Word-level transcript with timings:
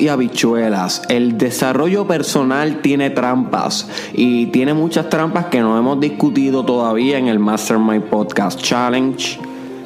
y 0.00 0.08
habichuelas. 0.08 1.02
El 1.08 1.38
desarrollo 1.38 2.06
personal 2.06 2.80
tiene 2.82 3.10
trampas 3.10 3.88
y 4.12 4.46
tiene 4.46 4.74
muchas 4.74 5.08
trampas 5.08 5.46
que 5.46 5.60
no 5.60 5.78
hemos 5.78 6.00
discutido 6.00 6.64
todavía 6.64 7.18
en 7.18 7.28
el 7.28 7.38
Mastermind 7.38 8.04
Podcast 8.04 8.60
Challenge 8.60 9.38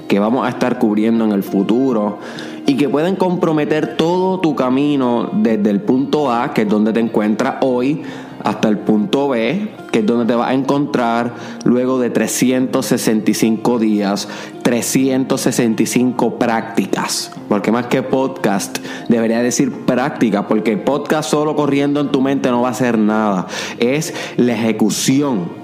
que 0.09 0.19
vamos 0.19 0.45
a 0.45 0.49
estar 0.49 0.79
cubriendo 0.81 1.25
en 1.25 1.31
el 1.31 1.45
futuro 1.45 2.19
y 2.67 2.77
que 2.77 2.89
pueden 2.89 3.15
comprometer 3.15 3.97
todo 3.97 4.41
tu 4.41 4.57
camino 4.57 5.31
desde 5.33 5.71
el 5.71 5.81
punto 5.83 6.33
A, 6.33 6.53
que 6.53 6.63
es 6.63 6.69
donde 6.69 6.93
te 6.93 6.99
encuentras 6.99 7.57
hoy, 7.61 8.03
hasta 8.45 8.69
el 8.69 8.79
punto 8.79 9.29
B, 9.29 9.69
que 9.93 10.01
es 10.01 10.07
donde 10.07 10.27
te 10.27 10.35
vas 10.35 10.51
a 10.51 10.55
encontrar 10.55 11.35
luego 11.65 11.99
de 11.99 12.11
365 12.11 13.79
días, 13.79 14.29
365 14.63 16.39
prácticas. 16.39 17.33
Porque 17.49 17.73
más 17.73 17.87
que 17.87 18.03
podcast, 18.03 18.79
debería 19.09 19.43
decir 19.43 19.73
práctica, 19.85 20.47
porque 20.47 20.73
el 20.73 20.81
podcast 20.81 21.31
solo 21.31 21.57
corriendo 21.57 22.01
en 22.01 22.11
tu 22.11 22.21
mente 22.21 22.51
no 22.51 22.63
va 22.63 22.69
a 22.69 22.73
hacer 22.73 22.99
nada. 22.99 23.47
Es 23.79 24.15
la 24.37 24.55
ejecución 24.55 25.61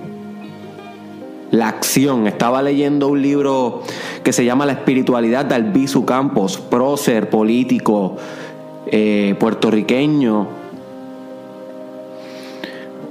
la 1.51 1.69
acción. 1.69 2.27
Estaba 2.27 2.63
leyendo 2.63 3.09
un 3.09 3.23
libro 3.23 3.83
que 4.23 4.33
se 4.33 4.45
llama 4.45 4.67
La 4.67 4.73
espiritualidad 4.73 5.45
de 5.45 5.55
Albizu 5.55 6.05
Campos, 6.05 6.59
prócer, 6.59 7.31
político, 7.31 8.17
eh, 8.87 9.35
puertorriqueño. 9.39 10.49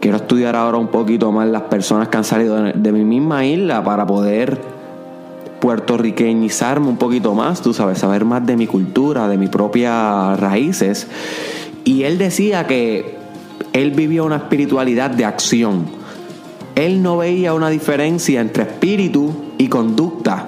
Quiero 0.06 0.18
estudiar 0.18 0.56
ahora 0.56 0.78
un 0.78 0.90
poquito 0.90 1.32
más 1.32 1.48
las 1.48 1.64
personas 1.64 2.10
que 2.10 2.18
han 2.18 2.24
salido 2.24 2.62
de, 2.62 2.92
mi 2.92 3.04
misma 3.04 3.44
isla 3.44 3.84
para 3.84 4.06
poder 4.06 4.62
puertorriqueñizarme 5.60 6.90
un 6.90 6.98
poquito 6.98 7.34
más, 7.34 7.64
tú 7.64 7.74
sabes, 7.74 7.98
saber 7.98 8.24
más 8.24 8.46
de 8.46 8.56
mi 8.56 8.68
cultura, 8.68 9.28
de 9.28 9.40
mis 9.40 9.50
propias 9.50 10.40
raíces. 10.40 11.08
Y 11.86 12.04
él 12.04 12.20
decía 12.20 12.68
que 12.68 13.18
él 13.74 13.94
vivía 13.94 14.22
una 14.22 14.36
espiritualidad 14.36 15.10
de 15.10 15.26
acción 15.26 15.88
él 16.76 17.02
no 17.02 17.18
veía 17.18 17.54
una 17.54 17.70
diferencia 17.70 18.42
entre 18.42 18.64
espíritu 18.64 19.34
y 19.58 19.70
conducta. 19.70 20.46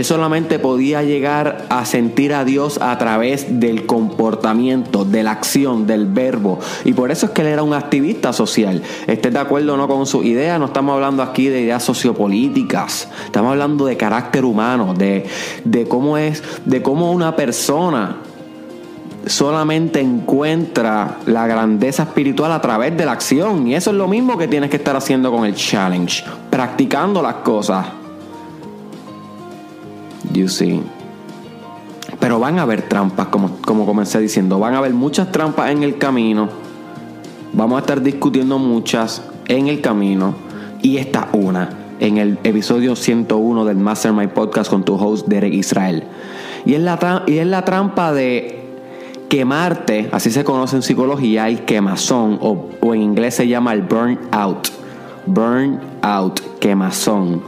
Él 0.00 0.06
solamente 0.06 0.58
podía 0.58 1.02
llegar 1.02 1.66
a 1.68 1.84
sentir 1.84 2.32
a 2.32 2.46
Dios 2.46 2.78
a 2.80 2.96
través 2.96 3.60
del 3.60 3.84
comportamiento, 3.84 5.04
de 5.04 5.22
la 5.22 5.32
acción, 5.32 5.86
del 5.86 6.06
verbo. 6.06 6.58
Y 6.86 6.94
por 6.94 7.10
eso 7.10 7.26
es 7.26 7.32
que 7.32 7.42
él 7.42 7.48
era 7.48 7.62
un 7.62 7.74
activista 7.74 8.32
social. 8.32 8.80
Estés 9.06 9.30
de 9.30 9.38
acuerdo 9.38 9.74
o 9.74 9.76
no 9.76 9.88
con 9.88 10.06
su 10.06 10.22
idea, 10.22 10.58
no 10.58 10.64
estamos 10.64 10.94
hablando 10.94 11.22
aquí 11.22 11.48
de 11.48 11.60
ideas 11.60 11.82
sociopolíticas. 11.82 13.10
Estamos 13.26 13.50
hablando 13.50 13.84
de 13.84 13.98
carácter 13.98 14.46
humano, 14.46 14.94
de, 14.94 15.26
de 15.66 15.86
cómo 15.86 16.16
es, 16.16 16.42
de 16.64 16.80
cómo 16.80 17.12
una 17.12 17.36
persona 17.36 18.20
solamente 19.26 20.00
encuentra 20.00 21.18
la 21.26 21.46
grandeza 21.46 22.04
espiritual 22.04 22.52
a 22.52 22.62
través 22.62 22.96
de 22.96 23.04
la 23.04 23.12
acción. 23.12 23.68
Y 23.68 23.74
eso 23.74 23.90
es 23.90 23.96
lo 23.98 24.08
mismo 24.08 24.38
que 24.38 24.48
tienes 24.48 24.70
que 24.70 24.76
estar 24.76 24.96
haciendo 24.96 25.30
con 25.30 25.44
el 25.44 25.54
challenge, 25.54 26.24
practicando 26.48 27.20
las 27.20 27.34
cosas. 27.34 27.99
You 30.32 30.48
see. 30.48 30.82
Pero 32.18 32.38
van 32.38 32.58
a 32.58 32.62
haber 32.62 32.82
trampas, 32.82 33.28
como, 33.28 33.56
como 33.62 33.86
comencé 33.86 34.20
diciendo. 34.20 34.58
Van 34.58 34.74
a 34.74 34.78
haber 34.78 34.94
muchas 34.94 35.32
trampas 35.32 35.70
en 35.70 35.82
el 35.82 35.98
camino. 35.98 36.48
Vamos 37.52 37.76
a 37.76 37.80
estar 37.80 38.02
discutiendo 38.02 38.58
muchas 38.58 39.22
en 39.48 39.68
el 39.68 39.80
camino. 39.80 40.34
Y 40.82 40.98
esta 40.98 41.28
una, 41.32 41.70
en 41.98 42.18
el 42.18 42.38
episodio 42.44 42.96
101 42.96 43.64
del 43.64 43.76
Mastermind 43.76 44.32
Podcast 44.32 44.70
con 44.70 44.84
tu 44.84 44.94
host 44.94 45.26
Derek 45.28 45.54
Israel. 45.54 46.04
Y 46.64 46.74
es 46.74 46.80
la, 46.80 47.24
y 47.26 47.38
es 47.38 47.46
la 47.46 47.64
trampa 47.64 48.12
de 48.12 48.60
quemarte, 49.30 50.08
así 50.12 50.30
se 50.30 50.44
conoce 50.44 50.76
en 50.76 50.82
psicología, 50.82 51.48
el 51.48 51.64
quemazón, 51.64 52.38
o, 52.42 52.68
en 52.94 53.00
inglés 53.00 53.36
se 53.36 53.46
llama 53.46 53.72
el 53.72 53.82
burnout. 53.82 54.68
Burnout, 55.24 56.58
quemazón. 56.58 57.40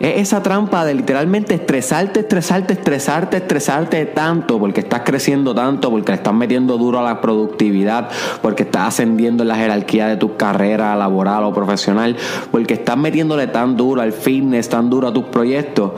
Es 0.00 0.16
esa 0.16 0.42
trampa 0.42 0.86
de 0.86 0.94
literalmente 0.94 1.54
estresarte, 1.54 2.20
estresarte, 2.20 2.72
estresarte, 2.72 3.36
estresarte 3.36 4.06
tanto 4.06 4.58
porque 4.58 4.80
estás 4.80 5.02
creciendo 5.04 5.54
tanto, 5.54 5.90
porque 5.90 6.12
le 6.12 6.16
estás 6.16 6.32
metiendo 6.32 6.78
duro 6.78 7.00
a 7.00 7.02
la 7.02 7.20
productividad, 7.20 8.08
porque 8.40 8.62
estás 8.62 8.88
ascendiendo 8.88 9.42
en 9.42 9.48
la 9.48 9.56
jerarquía 9.56 10.06
de 10.06 10.16
tu 10.16 10.38
carrera 10.38 10.96
laboral 10.96 11.44
o 11.44 11.52
profesional, 11.52 12.16
porque 12.50 12.74
estás 12.74 12.96
metiéndole 12.96 13.46
tan 13.48 13.76
duro 13.76 14.00
al 14.00 14.12
fitness, 14.12 14.70
tan 14.70 14.88
duro 14.88 15.08
a 15.08 15.12
tus 15.12 15.24
proyectos, 15.24 15.92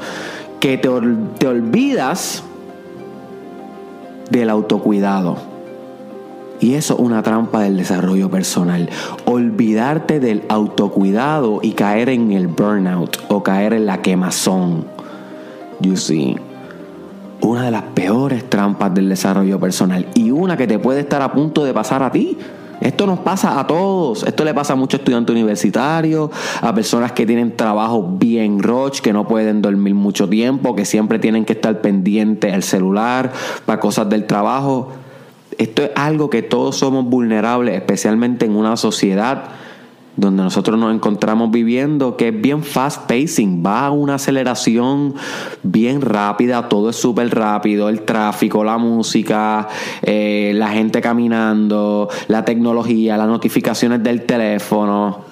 que 0.59 0.79
te, 0.79 0.89
te 1.39 1.47
olvidas 1.47 2.43
del 4.31 4.51
autocuidado. 4.51 5.52
Y 6.63 6.75
eso 6.75 6.95
es 6.95 7.01
una 7.01 7.25
trampa 7.25 7.63
del 7.63 7.77
desarrollo 7.77 8.31
personal. 8.31 8.89
Olvidarte 9.25 10.21
del 10.21 10.45
autocuidado 10.49 11.59
y 11.61 11.73
caer 11.73 12.09
en 12.09 12.31
el 12.31 12.47
burnout 12.47 13.19
o 13.29 13.43
caer 13.43 13.73
en 13.73 13.85
la 13.85 14.01
quemazón. 14.01 14.87
You 15.81 15.97
see. 15.97 16.37
Una 17.41 17.65
de 17.65 17.73
las 17.73 17.83
peores 17.83 18.49
trampas 18.49 18.95
del 18.95 19.09
desarrollo 19.09 19.59
personal 19.59 20.07
y 20.15 20.31
una 20.31 20.57
que 20.57 20.69
te 20.69 20.79
puede 20.79 21.01
estar 21.01 21.21
a 21.21 21.33
punto 21.33 21.65
de 21.65 21.75
pasar 21.75 22.05
a 22.05 22.13
ti. 22.13 22.39
Esto 22.81 23.09
nos 23.09 23.19
pasa 23.19 23.59
a 23.59 23.67
todos. 23.67 24.23
Esto 24.23 24.45
le 24.45 24.55
pasa 24.55 24.75
a 24.75 24.77
muchos 24.77 25.01
estudiantes 25.01 25.35
universitarios, 25.35 26.31
a 26.61 26.73
personas 26.73 27.11
que 27.11 27.27
tienen 27.27 27.57
trabajo 27.57 28.07
bien 28.21 28.63
roch, 28.63 29.01
que 29.01 29.13
no 29.13 29.27
pueden 29.27 29.63
dormir 29.63 29.97
mucho 29.97 30.29
tiempo, 30.29 30.77
que 30.77 30.85
siempre 30.85 31.19
tienen 31.19 31.45
que 31.45 31.55
estar 31.55 31.81
pendientes 31.81 32.55
al 32.55 32.63
celular 32.63 33.33
para 33.67 33.81
cosas 33.81 34.09
del 34.09 34.27
trabajo. 34.27 34.91
Esto 35.59 35.83
es 35.85 35.91
algo 35.95 36.31
que 36.31 36.43
todos 36.43 36.77
somos 36.77 37.05
vulnerables, 37.05 37.75
especialmente 37.75 38.47
en 38.47 38.57
una 38.57 38.77
sociedad 38.77 39.51
donde 40.17 40.43
nosotros 40.43 40.79
nos 40.79 40.95
encontramos 40.95 41.51
viviendo, 41.51 42.17
que 42.17 42.29
es 42.29 42.41
bien 42.41 42.63
fast 42.63 43.09
pacing, 43.09 43.63
va 43.65 43.87
a 43.87 43.91
una 43.91 44.17
aceleración 44.17 45.15
bien 45.63 46.03
rápida, 46.03 46.69
todo 46.69 46.91
es 46.91 46.97
súper 46.97 47.35
rápido, 47.35 47.89
el 47.89 48.03
tráfico, 48.03 48.63
la 48.63 48.77
música, 48.77 49.69
eh, 50.03 50.53
la 50.55 50.69
gente 50.69 51.01
caminando, 51.01 52.11
la 52.29 52.45
tecnología, 52.45 53.17
las 53.17 53.29
notificaciones 53.29 54.03
del 54.03 54.23
teléfono. 54.27 55.32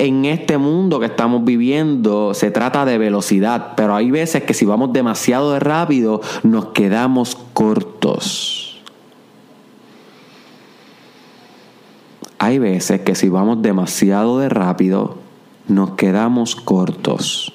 En 0.00 0.24
este 0.24 0.56
mundo 0.56 0.98
que 0.98 1.04
estamos 1.04 1.44
viviendo 1.44 2.32
se 2.32 2.50
trata 2.50 2.86
de 2.86 2.96
velocidad, 2.96 3.74
pero 3.76 3.94
hay 3.94 4.10
veces 4.10 4.44
que 4.44 4.54
si 4.54 4.64
vamos 4.64 4.94
demasiado 4.94 5.52
de 5.52 5.60
rápido 5.60 6.22
nos 6.42 6.68
quedamos 6.68 7.36
cortos. 7.52 8.80
Hay 12.38 12.58
veces 12.58 13.02
que 13.02 13.14
si 13.14 13.28
vamos 13.28 13.60
demasiado 13.60 14.38
de 14.38 14.48
rápido 14.48 15.18
nos 15.68 15.90
quedamos 15.90 16.56
cortos. 16.56 17.52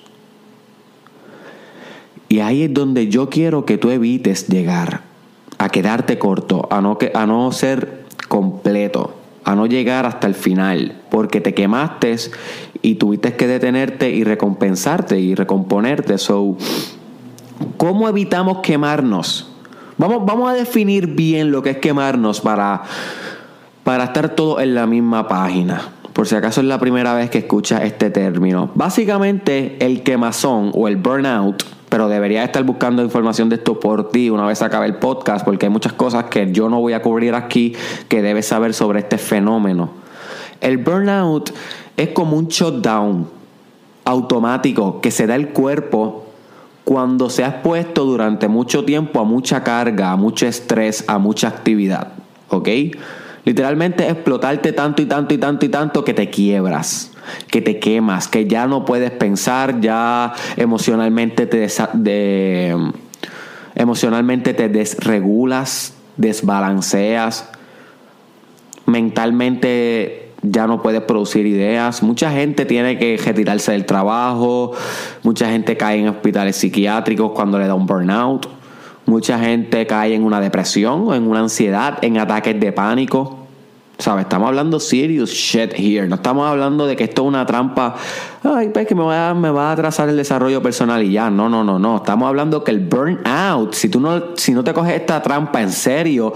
Y 2.30 2.42
ahí 2.42 2.66
es 2.66 2.74
donde 2.76 3.08
yo 3.08 3.32
quiero 3.32 3.66
que 3.66 3.80
tú 3.80 3.90
evites 3.90 4.50
llegar 4.50 5.02
a 5.58 5.70
quedarte 5.70 6.20
corto, 6.20 6.68
a 6.70 6.80
no, 6.80 7.00
a 7.12 7.26
no 7.26 7.52
ser 7.52 8.06
completo 8.28 9.25
a 9.46 9.56
no 9.56 9.68
llegar 9.68 10.06
hasta 10.06 10.28
el 10.28 10.34
final, 10.34 11.02
porque 11.10 11.40
te 11.40 11.54
quemaste 11.54 12.16
y 12.82 12.96
tuviste 12.96 13.36
que 13.36 13.48
detenerte 13.48 14.10
y 14.10 14.24
recompensarte 14.24 15.20
y 15.20 15.36
recomponerte. 15.36 16.18
So, 16.18 16.58
¿cómo 17.78 18.10
evitamos 18.10 18.60
quemarnos? 18.64 19.52
Vamos, 19.98 20.26
vamos 20.26 20.50
a 20.50 20.54
definir 20.54 21.08
bien 21.08 21.52
lo 21.52 21.62
que 21.62 21.70
es 21.70 21.78
quemarnos 21.78 22.42
para, 22.42 22.84
para 23.84 24.06
estar 24.06 24.30
todos 24.30 24.62
en 24.62 24.74
la 24.74 24.88
misma 24.88 25.28
página. 25.28 25.90
Por 26.12 26.28
si 26.28 26.36
acaso 26.36 26.62
es 26.62 26.68
la 26.68 26.80
primera 26.80 27.14
vez 27.14 27.30
que 27.30 27.40
escuchas 27.40 27.84
este 27.84 28.10
término. 28.10 28.72
Básicamente, 28.74 29.78
el 29.80 30.02
quemazón 30.02 30.72
o 30.74 30.88
el 30.88 30.96
burnout 30.96 31.75
pero 31.90 32.10
debería 32.10 32.44
estar 32.44 32.64
buscando 32.64 33.04
información 33.04 33.50
de 33.50 33.56
esto 33.56 33.80
por 33.80 34.10
ti 34.10 34.30
una 34.30 34.46
vez 34.46 34.62
acabe 34.62 34.86
el 34.86 34.96
podcast, 34.96 35.46
porque 35.46 35.68
hay 35.68 35.72
muchas 35.72 35.94
cosas 35.94 36.26
que 36.26 36.52
yo 36.52 36.70
no 36.70 36.80
voy 36.80 36.94
a 36.94 37.02
cubrir 37.02 37.36
aquí 37.36 37.74
que 38.08 38.22
debes 38.22 38.48
saber 38.48 38.74
sobre 38.74 39.00
este 39.00 39.18
fenómeno. 39.18 39.92
El 40.62 40.78
burnout 40.78 41.52
es 41.98 42.10
como 42.10 42.38
un 42.38 42.48
shutdown 42.48 43.28
automático 44.04 45.02
que 45.02 45.12
se 45.12 45.28
da 45.28 45.36
el 45.36 45.50
cuerpo 45.50 46.26
cuando 46.84 47.30
se 47.30 47.44
ha 47.44 47.48
expuesto 47.48 48.06
durante 48.06 48.48
mucho 48.48 48.86
tiempo 48.86 49.20
a 49.20 49.24
mucha 49.24 49.64
carga, 49.64 50.12
a 50.12 50.16
mucho 50.16 50.46
estrés, 50.46 51.04
a 51.08 51.18
mucha 51.18 51.48
actividad. 51.48 52.10
¿Ok? 52.50 52.70
Literalmente 53.44 54.08
explotarte 54.08 54.72
tanto 54.72 55.02
y 55.02 55.06
tanto 55.06 55.34
y 55.34 55.38
tanto 55.38 55.66
y 55.66 55.70
tanto 55.70 56.04
que 56.04 56.14
te 56.14 56.30
quiebras 56.30 57.15
que 57.50 57.62
te 57.62 57.80
quemas, 57.80 58.28
que 58.28 58.48
ya 58.48 58.68
no 58.68 58.86
puedes 58.86 59.12
pensar, 59.12 59.80
ya 59.82 60.34
emocionalmente 60.58 61.46
te, 61.46 62.74
emocionalmente 63.76 64.54
te 64.54 64.70
desregulas, 64.70 65.94
desbalanceas, 66.18 67.50
mentalmente 68.86 70.32
ya 70.42 70.68
no 70.68 70.82
puedes 70.82 71.02
producir 71.02 71.46
ideas. 71.46 72.04
Mucha 72.04 72.32
gente 72.32 72.66
tiene 72.66 72.98
que 72.98 73.18
retirarse 73.18 73.72
del 73.72 73.86
trabajo, 73.86 74.74
mucha 75.24 75.50
gente 75.50 75.78
cae 75.78 76.00
en 76.00 76.10
hospitales 76.10 76.56
psiquiátricos 76.56 77.32
cuando 77.32 77.60
le 77.60 77.68
da 77.68 77.74
un 77.74 77.86
burnout. 77.86 78.48
Mucha 79.06 79.38
gente 79.38 79.86
cae 79.86 80.16
en 80.16 80.24
una 80.24 80.42
depresión 80.42 81.14
en 81.14 81.28
una 81.28 81.42
ansiedad, 81.42 82.00
en 82.02 82.18
ataques 82.18 82.60
de 82.60 82.72
pánico. 82.72 83.45
¿Sabes? 83.98 84.26
Estamos 84.26 84.50
hablando 84.50 84.80
serious 84.80 85.30
shit 85.30 85.74
here. 85.74 86.08
No 86.08 86.16
estamos 86.16 86.48
hablando 86.48 86.86
de 86.86 86.96
que 86.96 87.06
esto 87.06 87.22
es 87.22 87.28
una 87.30 87.46
trampa. 87.46 87.96
Ay, 88.44 88.70
pues 88.70 88.88
que 88.88 88.96
me 88.96 89.04
va, 89.04 89.30
a, 89.30 89.34
me 89.34 89.50
va 89.50 89.70
a 89.70 89.72
atrasar 89.72 90.10
el 90.10 90.18
desarrollo 90.18 90.62
personal 90.62 91.02
y 91.02 91.14
ya. 91.14 91.30
No, 91.30 91.48
no, 91.48 91.64
no, 91.64 91.80
no. 91.80 91.98
Estamos 91.98 92.28
hablando 92.28 92.64
que 92.64 92.72
el 92.72 92.80
burnout, 92.80 93.74
si 93.74 93.88
tú 93.90 94.00
no, 94.00 94.36
si 94.36 94.52
no 94.52 94.64
te 94.64 94.74
coges 94.74 94.96
esta 94.96 95.22
trampa 95.22 95.62
en 95.62 95.72
serio, 95.72 96.34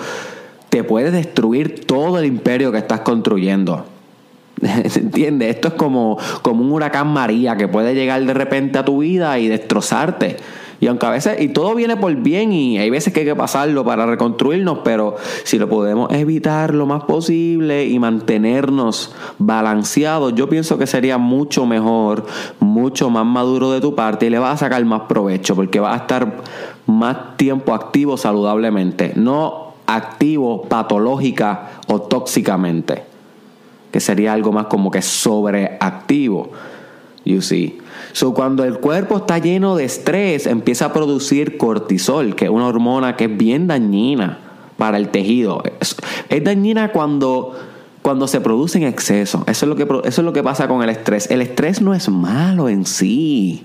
te 0.70 0.84
puede 0.84 1.12
destruir 1.12 1.86
todo 1.86 2.18
el 2.20 2.26
imperio 2.26 2.72
que 2.72 2.78
estás 2.78 3.02
construyendo. 3.02 3.86
¿Entiendes? 4.62 5.56
Esto 5.56 5.70
es 5.70 5.74
como, 5.74 6.18
como 6.42 6.64
un 6.64 6.72
huracán 6.72 7.08
María 7.08 7.58
que 7.58 7.68
puede 7.68 7.94
llegar 7.94 8.24
de 8.24 8.34
repente 8.34 8.80
a 8.80 8.86
tu 8.86 9.00
vida 9.00 9.38
y 9.40 9.48
destrozarte. 9.48 10.38
Y 10.82 10.88
aunque 10.88 11.06
a 11.06 11.10
veces, 11.10 11.42
y 11.42 11.50
todo 11.50 11.76
viene 11.76 11.98
por 11.98 12.16
bien 12.16 12.54
y 12.54 12.78
hay 12.78 12.90
veces 12.90 13.12
que 13.12 13.22
hay 13.22 13.26
que 13.26 13.36
pasarlo 13.36 13.84
para 13.84 14.06
reconstruirnos, 14.06 14.80
pero 14.84 15.18
si 15.44 15.60
lo 15.60 15.68
podemos 15.68 16.12
evitar 16.14 16.74
lo 16.74 16.86
más 16.86 17.04
posible 17.04 17.86
y 17.86 18.00
mantenernos 18.00 19.14
balanceados, 19.38 20.34
yo 20.36 20.48
pienso 20.48 20.78
que 20.78 20.88
sería 20.88 21.18
mucho 21.18 21.66
mejor, 21.66 22.26
mucho 22.60 23.10
más 23.10 23.26
maduro 23.26 23.72
de 23.72 23.82
tu 23.82 23.94
parte 23.94 24.28
y 24.28 24.30
le 24.30 24.40
vas 24.40 24.56
a 24.56 24.66
sacar 24.66 24.84
más 24.86 25.02
provecho 25.02 25.56
porque 25.56 25.82
vas 25.82 26.00
a 26.00 26.04
estar 26.04 26.38
más 26.86 27.36
tiempo 27.36 27.74
activo 27.74 28.16
saludablemente, 28.16 29.12
no 29.16 29.74
activo 29.86 30.64
patológica 30.64 31.72
o 31.88 32.02
tóxicamente, 32.02 33.04
que 33.92 34.00
sería 34.00 34.34
algo 34.34 34.52
más 34.52 34.68
como 34.68 34.92
que 34.92 35.02
sobreactivo. 35.02 36.52
You 37.30 37.44
see. 37.44 37.78
So, 38.14 38.34
cuando 38.34 38.64
el 38.64 38.80
cuerpo 38.80 39.18
está 39.18 39.38
lleno 39.38 39.76
de 39.76 39.86
estrés, 39.86 40.48
empieza 40.48 40.86
a 40.86 40.94
producir 40.94 41.58
cortisol, 41.58 42.36
que 42.36 42.46
es 42.46 42.52
una 42.52 42.66
hormona 42.66 43.16
que 43.16 43.26
es 43.26 43.38
bien 43.38 43.68
dañina 43.68 44.40
para 44.78 44.98
el 44.98 45.10
tejido. 45.10 45.62
Es, 45.80 45.96
dañina 46.44 46.92
cuando, 46.92 47.56
cuando 48.02 48.28
se 48.28 48.42
produce 48.42 48.80
en 48.80 48.86
exceso. 48.86 49.44
Eso 49.46 49.66
es, 49.66 49.70
lo 49.70 49.76
que, 49.76 49.84
eso 50.08 50.22
es 50.22 50.26
lo 50.26 50.34
que 50.34 50.42
pasa 50.42 50.68
con 50.68 50.82
el 50.82 50.90
estrés. 50.90 51.30
El 51.30 51.44
estrés 51.44 51.82
no 51.82 51.94
es 51.94 52.10
malo 52.10 52.68
en 52.68 52.88
sí. 52.88 53.64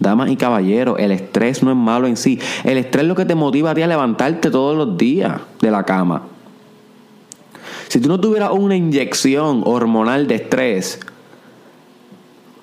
Damas 0.00 0.30
y 0.30 0.36
caballeros, 0.36 0.98
el 0.98 1.12
estrés 1.12 1.62
no 1.62 1.70
es 1.70 1.76
malo 1.76 2.08
en 2.08 2.16
sí. 2.16 2.40
El 2.64 2.76
estrés 2.76 3.02
es 3.02 3.08
lo 3.08 3.14
que 3.14 3.24
te 3.24 3.36
motiva 3.36 3.70
a 3.70 3.74
ti 3.74 3.82
a 3.82 3.86
levantarte 3.86 4.50
todos 4.50 4.76
los 4.76 4.98
días 4.98 5.40
de 5.60 5.70
la 5.70 5.84
cama. 5.84 6.22
Si 7.86 8.00
tú 8.00 8.08
no 8.08 8.18
tuvieras 8.18 8.50
una 8.50 8.74
inyección 8.74 9.62
hormonal 9.64 10.26
de 10.26 10.34
estrés, 10.34 10.98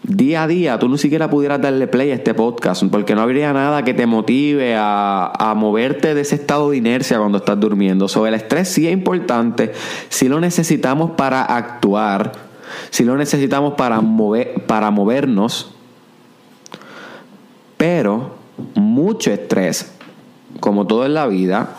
día 0.04 0.44
a 0.44 0.48
día 0.48 0.80
tú 0.80 0.90
ni 0.90 0.98
siquiera 0.98 1.30
pudieras 1.30 1.62
darle 1.62 1.88
play 1.88 2.12
a 2.12 2.16
este 2.16 2.34
podcast 2.34 2.84
porque 2.90 3.14
no 3.14 3.22
habría 3.22 3.54
nada 3.54 3.84
que 3.84 3.94
te 3.94 4.06
motive 4.06 4.76
a, 4.78 5.54
moverte 5.56 6.16
de 6.16 6.22
ese 6.22 6.36
estado 6.36 6.72
de 6.72 6.78
inercia 6.78 7.20
cuando 7.20 7.38
estás 7.38 7.60
durmiendo. 7.60 8.08
Sobre 8.08 8.30
el 8.30 8.36
estrés 8.36 8.70
sí 8.70 8.88
es 8.88 8.94
importante, 8.94 9.74
si 10.10 10.28
lo 10.28 10.40
necesitamos 10.40 11.12
para 11.12 11.44
actuar, 11.44 12.32
si 12.90 13.04
lo 13.04 13.18
necesitamos 13.18 13.74
para, 13.74 14.02
mover, 14.02 14.66
para 14.66 14.92
movernos, 14.92 15.72
pero 17.78 18.36
mucho 18.76 19.32
estrés, 19.32 19.94
como 20.60 20.88
todo 20.88 21.06
en 21.06 21.14
la 21.14 21.28
vida, 21.28 21.76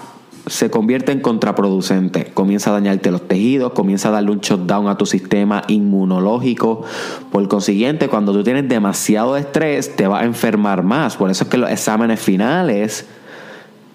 se 0.46 0.70
convierte 0.70 1.12
en 1.12 1.20
contraproducente. 1.20 2.32
Comienza 2.34 2.70
a 2.70 2.74
dañarte 2.74 3.10
los 3.10 3.28
tejidos, 3.28 3.72
comienza 3.72 4.08
a 4.08 4.12
darle 4.12 4.32
un 4.32 4.40
shutdown 4.40 4.88
a 4.88 4.96
tu 4.96 5.06
sistema 5.06 5.62
inmunológico. 5.68 6.82
Por 7.30 7.46
consiguiente, 7.48 8.08
cuando 8.08 8.32
tú 8.32 8.42
tienes 8.42 8.68
demasiado 8.68 9.36
estrés, 9.36 9.94
te 9.94 10.06
vas 10.06 10.22
a 10.22 10.26
enfermar 10.26 10.82
más. 10.82 11.16
Por 11.16 11.30
eso 11.30 11.44
es 11.44 11.50
que 11.50 11.58
los 11.58 11.70
exámenes 11.70 12.20
finales 12.20 13.06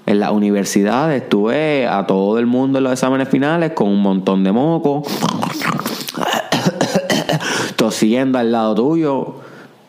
en 0.06 0.22
las 0.22 0.32
universidades, 0.32 1.28
tú 1.28 1.46
ves 1.46 1.90
a 1.90 2.08
todo 2.08 2.40
el 2.40 2.46
mundo 2.46 2.78
en 2.78 2.86
los 2.86 2.94
exámenes 2.94 3.28
finales 3.28 3.74
con 3.74 3.90
un 3.90 4.02
montón 4.02 4.46
de 4.46 4.54
moco, 4.54 5.04
tosiendo 7.76 8.40
al 8.40 8.54
lado 8.54 8.76
tuyo 8.76 9.47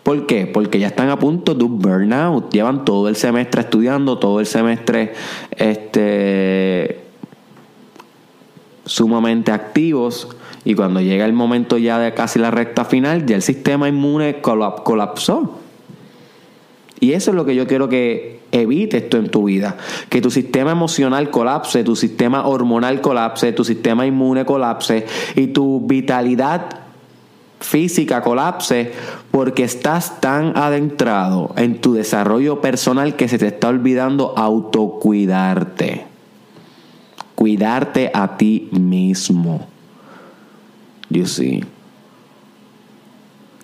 ¿Por 0.08 0.24
qué? 0.24 0.46
Porque 0.46 0.78
ya 0.78 0.86
están 0.86 1.10
a 1.10 1.18
punto 1.18 1.54
de 1.54 1.64
un 1.64 1.80
burnout. 1.80 2.50
Llevan 2.50 2.86
todo 2.86 3.10
el 3.10 3.16
semestre 3.16 3.60
estudiando, 3.60 4.18
todo 4.18 4.40
el 4.40 4.46
semestre 4.46 5.12
este, 5.50 7.00
sumamente 8.86 9.52
activos. 9.52 10.34
Y 10.64 10.74
cuando 10.74 11.02
llega 11.02 11.26
el 11.26 11.34
momento 11.34 11.76
ya 11.76 11.98
de 11.98 12.14
casi 12.14 12.38
la 12.38 12.50
recta 12.50 12.86
final, 12.86 13.26
ya 13.26 13.36
el 13.36 13.42
sistema 13.42 13.86
inmune 13.86 14.40
colapsó. 14.40 15.58
Y 17.00 17.12
eso 17.12 17.32
es 17.32 17.34
lo 17.34 17.44
que 17.44 17.54
yo 17.54 17.66
quiero 17.66 17.90
que 17.90 18.40
evites 18.50 19.10
tú 19.10 19.18
en 19.18 19.28
tu 19.28 19.44
vida. 19.44 19.76
Que 20.08 20.22
tu 20.22 20.30
sistema 20.30 20.70
emocional 20.70 21.28
colapse, 21.28 21.84
tu 21.84 21.96
sistema 21.96 22.46
hormonal 22.46 23.02
colapse, 23.02 23.52
tu 23.52 23.62
sistema 23.62 24.06
inmune 24.06 24.46
colapse 24.46 25.04
y 25.36 25.48
tu 25.48 25.86
vitalidad 25.86 26.87
física 27.60 28.22
colapse 28.22 28.92
porque 29.30 29.64
estás 29.64 30.20
tan 30.20 30.56
adentrado 30.56 31.52
en 31.56 31.80
tu 31.80 31.94
desarrollo 31.94 32.60
personal 32.60 33.16
que 33.16 33.28
se 33.28 33.38
te 33.38 33.48
está 33.48 33.68
olvidando 33.68 34.34
autocuidarte. 34.36 36.06
Cuidarte 37.34 38.10
a 38.14 38.36
ti 38.36 38.68
mismo. 38.72 39.66
You 41.10 41.26
see. 41.26 41.64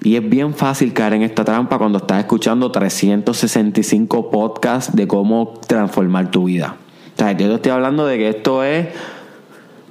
Y 0.03 0.17
es 0.17 0.29
bien 0.29 0.55
fácil 0.55 0.93
caer 0.93 1.15
en 1.15 1.23
esta 1.23 1.45
trampa 1.45 1.79
cuando 1.79 1.99
estás 1.99 2.21
escuchando 2.21 2.71
365 2.71 4.31
podcasts 4.31 4.95
de 4.95 5.09
cómo 5.09 5.55
transformar 5.67 6.31
tu 6.31 6.45
vida. 6.45 6.77
O 7.15 7.19
sea, 7.19 7.33
yo 7.33 7.49
te 7.49 7.55
estoy 7.55 7.73
hablando 7.73 8.07
de 8.07 8.19
que 8.19 8.29
esto 8.29 8.63
es 8.65 8.89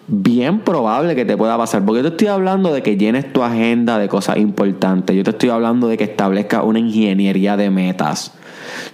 bien 0.07 0.59
probable 0.59 1.15
que 1.15 1.25
te 1.25 1.37
pueda 1.37 1.57
pasar. 1.57 1.85
Porque 1.85 2.01
yo 2.01 2.09
te 2.09 2.15
estoy 2.15 2.27
hablando 2.27 2.73
de 2.73 2.83
que 2.83 2.97
llenes 2.97 3.31
tu 3.31 3.43
agenda 3.43 3.97
de 3.97 4.09
cosas 4.09 4.37
importantes. 4.37 5.15
Yo 5.15 5.23
te 5.23 5.31
estoy 5.31 5.49
hablando 5.49 5.87
de 5.87 5.97
que 5.97 6.03
establezcas 6.03 6.63
una 6.63 6.79
ingeniería 6.79 7.57
de 7.57 7.69
metas. 7.69 8.33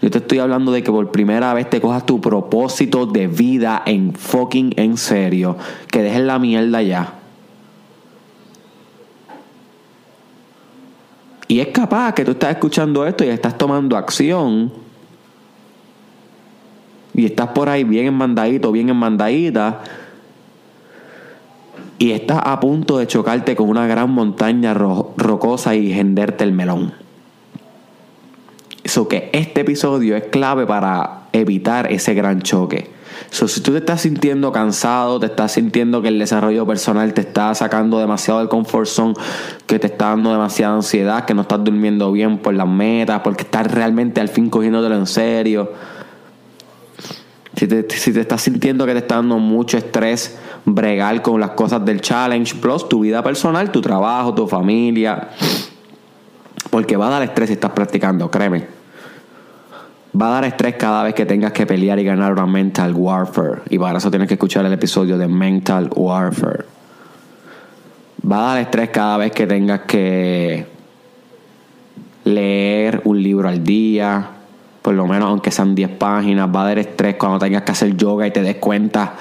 Yo 0.01 0.09
te 0.09 0.19
estoy 0.19 0.39
hablando 0.39 0.71
de 0.71 0.83
que 0.83 0.91
por 0.91 1.11
primera 1.11 1.53
vez 1.53 1.69
te 1.69 1.81
cojas 1.81 2.05
tu 2.05 2.21
propósito 2.21 3.05
de 3.05 3.27
vida 3.27 3.81
en 3.85 4.13
fucking 4.13 4.73
en 4.77 4.97
serio. 4.97 5.57
Que 5.91 6.03
dejes 6.03 6.21
la 6.21 6.39
mierda 6.39 6.81
ya. 6.81 7.13
Y 11.47 11.61
es 11.61 11.67
capaz 11.69 12.13
que 12.13 12.23
tú 12.23 12.31
estás 12.31 12.51
escuchando 12.51 13.07
esto 13.07 13.23
y 13.23 13.29
estás 13.29 13.57
tomando 13.57 13.97
acción. 13.97 14.71
Y 17.15 17.25
estás 17.25 17.47
por 17.49 17.67
ahí 17.67 17.83
bien 17.83 18.05
enmandadito, 18.05 18.71
bien 18.71 18.89
enmandadita 18.89 19.81
y 21.99 22.13
estás 22.13 22.41
a 22.45 22.59
punto 22.61 22.97
de 22.97 23.07
chocarte 23.07 23.57
con 23.57 23.69
una 23.69 23.85
gran 23.85 24.09
montaña 24.09 24.73
rocosa 24.73 25.75
y 25.75 25.93
genderte 25.93 26.45
el 26.45 26.53
melón. 26.53 26.93
Eso 28.83 29.09
que 29.09 29.29
este 29.33 29.61
episodio 29.61 30.15
es 30.15 30.23
clave 30.23 30.65
para 30.65 31.27
evitar 31.33 31.91
ese 31.91 32.13
gran 32.13 32.41
choque. 32.41 32.89
So, 33.31 33.49
si 33.49 33.61
tú 33.61 33.73
te 33.73 33.79
estás 33.79 34.01
sintiendo 34.01 34.51
cansado, 34.53 35.19
te 35.19 35.25
estás 35.25 35.51
sintiendo 35.51 36.01
que 36.01 36.07
el 36.07 36.17
desarrollo 36.17 36.65
personal 36.65 37.13
te 37.13 37.21
está 37.21 37.53
sacando 37.53 37.99
demasiado 37.99 38.39
del 38.39 38.47
comfort 38.47 38.87
zone, 38.87 39.13
que 39.67 39.77
te 39.77 39.87
está 39.87 40.09
dando 40.09 40.31
demasiada 40.31 40.75
ansiedad, 40.75 41.25
que 41.25 41.33
no 41.33 41.41
estás 41.41 41.63
durmiendo 41.63 42.11
bien 42.13 42.37
por 42.37 42.53
las 42.53 42.67
metas, 42.67 43.19
porque 43.21 43.43
estás 43.43 43.69
realmente 43.69 44.21
al 44.21 44.29
fin 44.29 44.49
cogiéndotelo 44.49 44.95
en 44.95 45.05
serio. 45.05 45.73
Si 47.55 47.67
te, 47.67 47.85
si 47.89 48.13
te 48.13 48.21
estás 48.21 48.41
sintiendo 48.41 48.85
que 48.85 48.93
te 48.93 48.99
está 48.99 49.15
dando 49.15 49.37
mucho 49.37 49.77
estrés, 49.77 50.39
bregar 50.65 51.21
con 51.21 51.39
las 51.39 51.51
cosas 51.51 51.83
del 51.85 52.01
challenge, 52.01 52.55
plus 52.55 52.87
tu 52.87 53.01
vida 53.01 53.23
personal, 53.23 53.71
tu 53.71 53.81
trabajo, 53.81 54.33
tu 54.33 54.47
familia. 54.47 55.29
Porque 56.69 56.97
va 56.97 57.07
a 57.07 57.11
dar 57.11 57.23
estrés 57.23 57.47
si 57.47 57.53
estás 57.53 57.71
practicando, 57.71 58.29
créeme. 58.29 58.67
Va 60.19 60.27
a 60.27 60.31
dar 60.31 60.45
estrés 60.45 60.75
cada 60.75 61.03
vez 61.03 61.13
que 61.13 61.25
tengas 61.25 61.51
que 61.51 61.65
pelear 61.65 61.99
y 61.99 62.03
ganar 62.03 62.33
una 62.33 62.45
mental 62.45 62.93
warfare. 62.93 63.61
Y 63.69 63.77
para 63.77 63.99
eso 63.99 64.09
tienes 64.09 64.27
que 64.27 64.35
escuchar 64.35 64.65
el 64.65 64.73
episodio 64.73 65.17
de 65.17 65.27
mental 65.27 65.89
warfare. 65.95 66.65
Va 68.29 68.37
a 68.37 68.53
dar 68.53 68.61
estrés 68.61 68.89
cada 68.89 69.17
vez 69.17 69.31
que 69.31 69.47
tengas 69.47 69.81
que 69.81 70.65
leer 72.25 73.01
un 73.05 73.21
libro 73.21 73.47
al 73.47 73.63
día, 73.63 74.29
por 74.81 74.93
lo 74.93 75.07
menos 75.07 75.29
aunque 75.29 75.51
sean 75.51 75.75
10 75.75 75.91
páginas, 75.91 76.49
va 76.53 76.61
a 76.61 76.65
dar 76.65 76.79
estrés 76.79 77.15
cuando 77.15 77.39
tengas 77.39 77.63
que 77.63 77.71
hacer 77.71 77.95
yoga 77.95 78.27
y 78.27 78.31
te 78.31 78.41
des 78.41 78.55
cuenta 78.55 79.13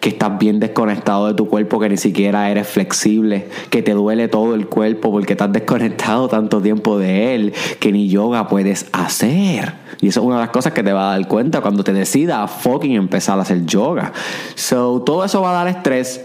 que 0.00 0.10
estás 0.10 0.38
bien 0.38 0.60
desconectado 0.60 1.26
de 1.26 1.34
tu 1.34 1.48
cuerpo, 1.48 1.80
que 1.80 1.88
ni 1.88 1.96
siquiera 1.96 2.50
eres 2.50 2.68
flexible, 2.68 3.48
que 3.70 3.82
te 3.82 3.92
duele 3.92 4.28
todo 4.28 4.54
el 4.54 4.66
cuerpo 4.66 5.10
porque 5.10 5.32
estás 5.32 5.52
desconectado 5.52 6.28
tanto 6.28 6.60
tiempo 6.60 6.98
de 6.98 7.34
él, 7.34 7.54
que 7.80 7.92
ni 7.92 8.08
yoga 8.08 8.48
puedes 8.48 8.86
hacer. 8.92 9.74
Y 10.00 10.08
eso 10.08 10.20
es 10.20 10.26
una 10.26 10.36
de 10.36 10.42
las 10.42 10.50
cosas 10.50 10.72
que 10.72 10.82
te 10.82 10.92
va 10.92 11.12
a 11.12 11.18
dar 11.18 11.28
cuenta 11.28 11.60
cuando 11.60 11.82
te 11.82 11.92
decidas 11.92 12.38
a 12.38 12.48
fucking 12.48 12.92
empezar 12.92 13.38
a 13.38 13.42
hacer 13.42 13.64
yoga. 13.64 14.12
So, 14.54 15.02
todo 15.02 15.24
eso 15.24 15.40
va 15.40 15.50
a 15.50 15.64
dar 15.64 15.68
estrés. 15.68 16.24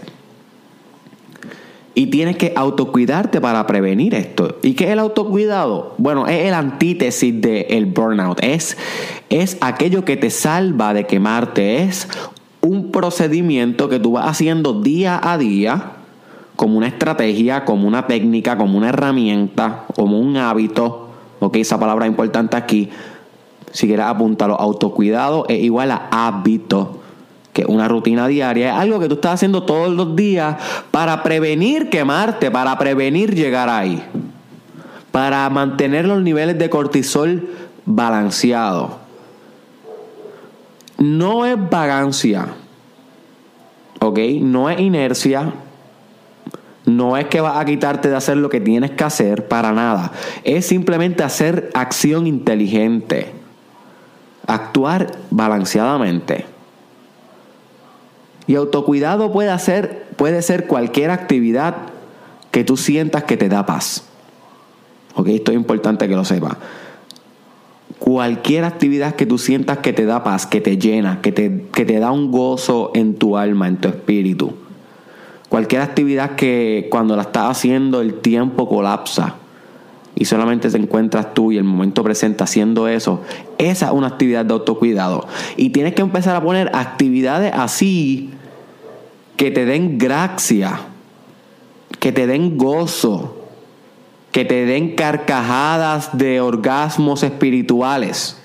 Y 1.94 2.06
tienes 2.06 2.36
que 2.36 2.54
autocuidarte 2.56 3.40
para 3.40 3.66
prevenir 3.66 4.14
esto. 4.14 4.56
¿Y 4.62 4.72
qué 4.72 4.84
es 4.84 4.90
el 4.90 4.98
autocuidado? 4.98 5.94
Bueno, 5.98 6.26
es 6.26 6.46
el 6.46 6.54
antítesis 6.54 7.38
del 7.38 7.84
burnout. 7.86 8.42
Es, 8.42 8.78
es 9.28 9.58
aquello 9.60 10.02
que 10.04 10.16
te 10.16 10.30
salva 10.30 10.94
de 10.94 11.06
quemarte. 11.06 11.82
Es 11.82 12.08
procedimiento 12.92 13.88
que 13.88 13.98
tú 13.98 14.12
vas 14.12 14.26
haciendo 14.26 14.80
día 14.80 15.20
a 15.22 15.38
día 15.38 15.92
como 16.56 16.78
una 16.78 16.86
estrategia, 16.86 17.64
como 17.64 17.88
una 17.88 18.06
técnica, 18.06 18.56
como 18.56 18.78
una 18.78 18.90
herramienta, 18.90 19.84
como 19.96 20.20
un 20.20 20.36
hábito. 20.36 21.08
Ok, 21.40 21.56
esa 21.56 21.80
palabra 21.80 22.04
es 22.04 22.10
importante 22.10 22.56
aquí. 22.56 22.90
Si 23.72 23.86
quieres 23.86 24.06
apuntarlo, 24.06 24.60
autocuidado 24.60 25.46
es 25.48 25.60
igual 25.60 25.90
a 25.90 26.08
hábito 26.10 27.00
que 27.52 27.64
una 27.66 27.88
rutina 27.88 28.28
diaria 28.28 28.70
es 28.70 28.74
algo 28.74 28.98
que 28.98 29.08
tú 29.08 29.14
estás 29.14 29.34
haciendo 29.34 29.64
todos 29.64 29.92
los 29.92 30.16
días 30.16 30.56
para 30.90 31.22
prevenir 31.22 31.90
quemarte, 31.90 32.50
para 32.50 32.78
prevenir 32.78 33.34
llegar 33.34 33.68
ahí, 33.68 34.02
para 35.10 35.48
mantener 35.50 36.06
los 36.06 36.22
niveles 36.22 36.58
de 36.58 36.70
cortisol 36.70 37.48
balanceados. 37.84 38.92
No 40.98 41.44
es 41.44 41.56
vagancia, 41.70 42.46
¿ok? 44.02 44.18
No 44.40 44.68
es 44.68 44.80
inercia, 44.80 45.52
no 46.84 47.16
es 47.16 47.26
que 47.26 47.40
vas 47.40 47.56
a 47.56 47.64
quitarte 47.64 48.08
de 48.10 48.16
hacer 48.16 48.36
lo 48.36 48.50
que 48.50 48.60
tienes 48.60 48.90
que 48.90 49.04
hacer 49.04 49.46
para 49.46 49.72
nada. 49.72 50.12
Es 50.44 50.66
simplemente 50.66 51.22
hacer 51.22 51.70
acción 51.74 52.26
inteligente. 52.26 53.30
Actuar 54.46 55.12
balanceadamente. 55.30 56.46
Y 58.48 58.56
autocuidado 58.56 59.32
puede, 59.32 59.50
hacer, 59.50 60.06
puede 60.16 60.42
ser 60.42 60.66
cualquier 60.66 61.10
actividad 61.10 61.76
que 62.50 62.64
tú 62.64 62.76
sientas 62.76 63.22
que 63.24 63.36
te 63.36 63.48
da 63.48 63.64
paz. 63.64 64.04
Ok, 65.14 65.28
esto 65.28 65.52
es 65.52 65.56
importante 65.56 66.08
que 66.08 66.16
lo 66.16 66.24
sepas. 66.24 66.56
Cualquier 68.02 68.64
actividad 68.64 69.14
que 69.14 69.26
tú 69.26 69.38
sientas 69.38 69.78
que 69.78 69.92
te 69.92 70.06
da 70.06 70.24
paz, 70.24 70.44
que 70.44 70.60
te 70.60 70.76
llena, 70.76 71.20
que 71.22 71.30
te, 71.30 71.66
que 71.72 71.84
te 71.84 72.00
da 72.00 72.10
un 72.10 72.32
gozo 72.32 72.90
en 72.94 73.14
tu 73.14 73.36
alma, 73.36 73.68
en 73.68 73.76
tu 73.76 73.86
espíritu. 73.86 74.54
Cualquier 75.48 75.82
actividad 75.82 76.34
que 76.34 76.88
cuando 76.90 77.14
la 77.14 77.22
estás 77.22 77.48
haciendo 77.52 78.00
el 78.00 78.14
tiempo 78.14 78.68
colapsa 78.68 79.36
y 80.16 80.24
solamente 80.24 80.68
te 80.68 80.78
encuentras 80.78 81.32
tú 81.32 81.52
y 81.52 81.58
el 81.58 81.62
momento 81.62 82.02
presente 82.02 82.42
haciendo 82.42 82.88
eso, 82.88 83.22
esa 83.58 83.86
es 83.86 83.92
una 83.92 84.08
actividad 84.08 84.44
de 84.44 84.54
autocuidado. 84.54 85.28
Y 85.56 85.70
tienes 85.70 85.94
que 85.94 86.02
empezar 86.02 86.34
a 86.34 86.42
poner 86.42 86.72
actividades 86.74 87.52
así 87.54 88.30
que 89.36 89.52
te 89.52 89.64
den 89.64 89.96
gracia, 89.96 90.80
que 92.00 92.10
te 92.10 92.26
den 92.26 92.58
gozo, 92.58 93.41
que 94.32 94.44
te 94.44 94.66
den 94.66 94.96
carcajadas 94.96 96.16
de 96.16 96.40
orgasmos 96.40 97.22
espirituales 97.22 98.38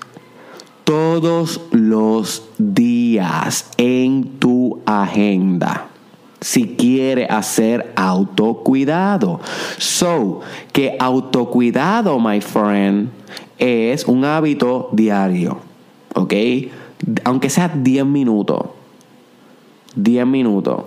todos 0.84 1.60
los 1.72 2.44
días 2.58 3.70
en 3.76 4.38
tu 4.38 4.80
agenda 4.86 5.88
si 6.40 6.76
quiere 6.76 7.26
hacer 7.26 7.92
autocuidado. 7.96 9.40
So, 9.78 10.40
que 10.72 10.96
autocuidado, 10.98 12.18
my 12.20 12.40
friend, 12.40 13.10
es 13.58 14.06
un 14.06 14.24
hábito 14.24 14.88
diario. 14.92 15.58
¿Ok? 16.14 16.34
Aunque 17.24 17.50
sea 17.50 17.68
10 17.68 18.06
minutos. 18.06 18.66
10 19.96 20.26
minutos. 20.26 20.84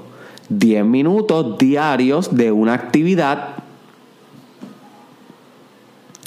10 0.49 0.85
minutos 0.85 1.57
diarios 1.57 2.35
de 2.35 2.51
una 2.51 2.73
actividad 2.73 3.60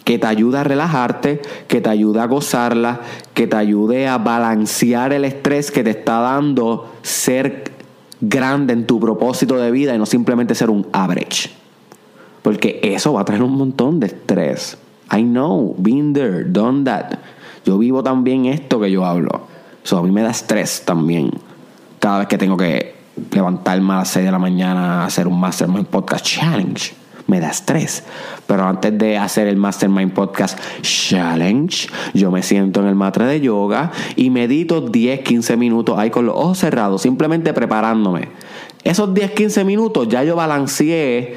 que 0.04 0.18
te 0.18 0.26
ayuda 0.26 0.60
a 0.60 0.64
relajarte, 0.64 1.40
que 1.66 1.80
te 1.80 1.88
ayuda 1.88 2.24
a 2.24 2.26
gozarla, 2.26 3.00
que 3.32 3.46
te 3.46 3.56
ayude 3.56 4.06
a 4.06 4.18
balancear 4.18 5.12
el 5.14 5.24
estrés 5.24 5.70
que 5.70 5.82
te 5.82 5.90
está 5.90 6.20
dando 6.20 6.92
ser 7.02 7.72
grande 8.20 8.74
en 8.74 8.86
tu 8.86 9.00
propósito 9.00 9.56
de 9.56 9.70
vida 9.70 9.94
y 9.94 9.98
no 9.98 10.06
simplemente 10.06 10.54
ser 10.54 10.70
un 10.70 10.86
average. 10.92 11.50
Porque 12.42 12.80
eso 12.82 13.14
va 13.14 13.22
a 13.22 13.24
traer 13.24 13.42
un 13.42 13.56
montón 13.56 13.98
de 13.98 14.08
estrés. 14.08 14.76
I 15.10 15.22
know, 15.22 15.74
been 15.78 16.12
there, 16.12 16.44
done 16.44 16.84
that. 16.84 17.18
Yo 17.64 17.78
vivo 17.78 18.02
también 18.02 18.44
esto 18.44 18.78
que 18.78 18.90
yo 18.90 19.06
hablo. 19.06 19.46
Eso 19.82 19.96
a 19.96 20.02
mí 20.02 20.10
me 20.10 20.22
da 20.22 20.30
estrés 20.30 20.82
también. 20.84 21.30
Cada 21.98 22.18
vez 22.18 22.28
que 22.28 22.36
tengo 22.36 22.58
que 22.58 22.94
levantarme 23.30 23.94
a 23.94 23.96
las 23.98 24.08
6 24.08 24.26
de 24.26 24.32
la 24.32 24.38
mañana 24.38 25.02
a 25.02 25.06
hacer 25.06 25.26
un 25.26 25.40
Mastermind 25.40 25.86
Podcast 25.86 26.26
Challenge 26.26 27.03
me 27.26 27.40
da 27.40 27.50
estrés. 27.50 28.04
Pero 28.46 28.64
antes 28.64 28.96
de 28.98 29.16
hacer 29.16 29.46
el 29.46 29.56
Mastermind 29.56 30.12
Podcast 30.12 30.58
Challenge, 30.82 31.88
yo 32.12 32.30
me 32.30 32.42
siento 32.42 32.80
en 32.80 32.86
el 32.86 32.94
matre 32.94 33.24
de 33.26 33.40
yoga 33.40 33.92
y 34.16 34.30
medito 34.30 34.80
10, 34.80 35.20
15 35.20 35.56
minutos 35.56 35.98
ahí 35.98 36.10
con 36.10 36.26
los 36.26 36.36
ojos 36.36 36.58
cerrados, 36.58 37.02
simplemente 37.02 37.52
preparándome. 37.52 38.28
Esos 38.82 39.14
10, 39.14 39.32
15 39.32 39.64
minutos 39.64 40.08
ya 40.08 40.24
yo 40.24 40.36
balanceé 40.36 41.36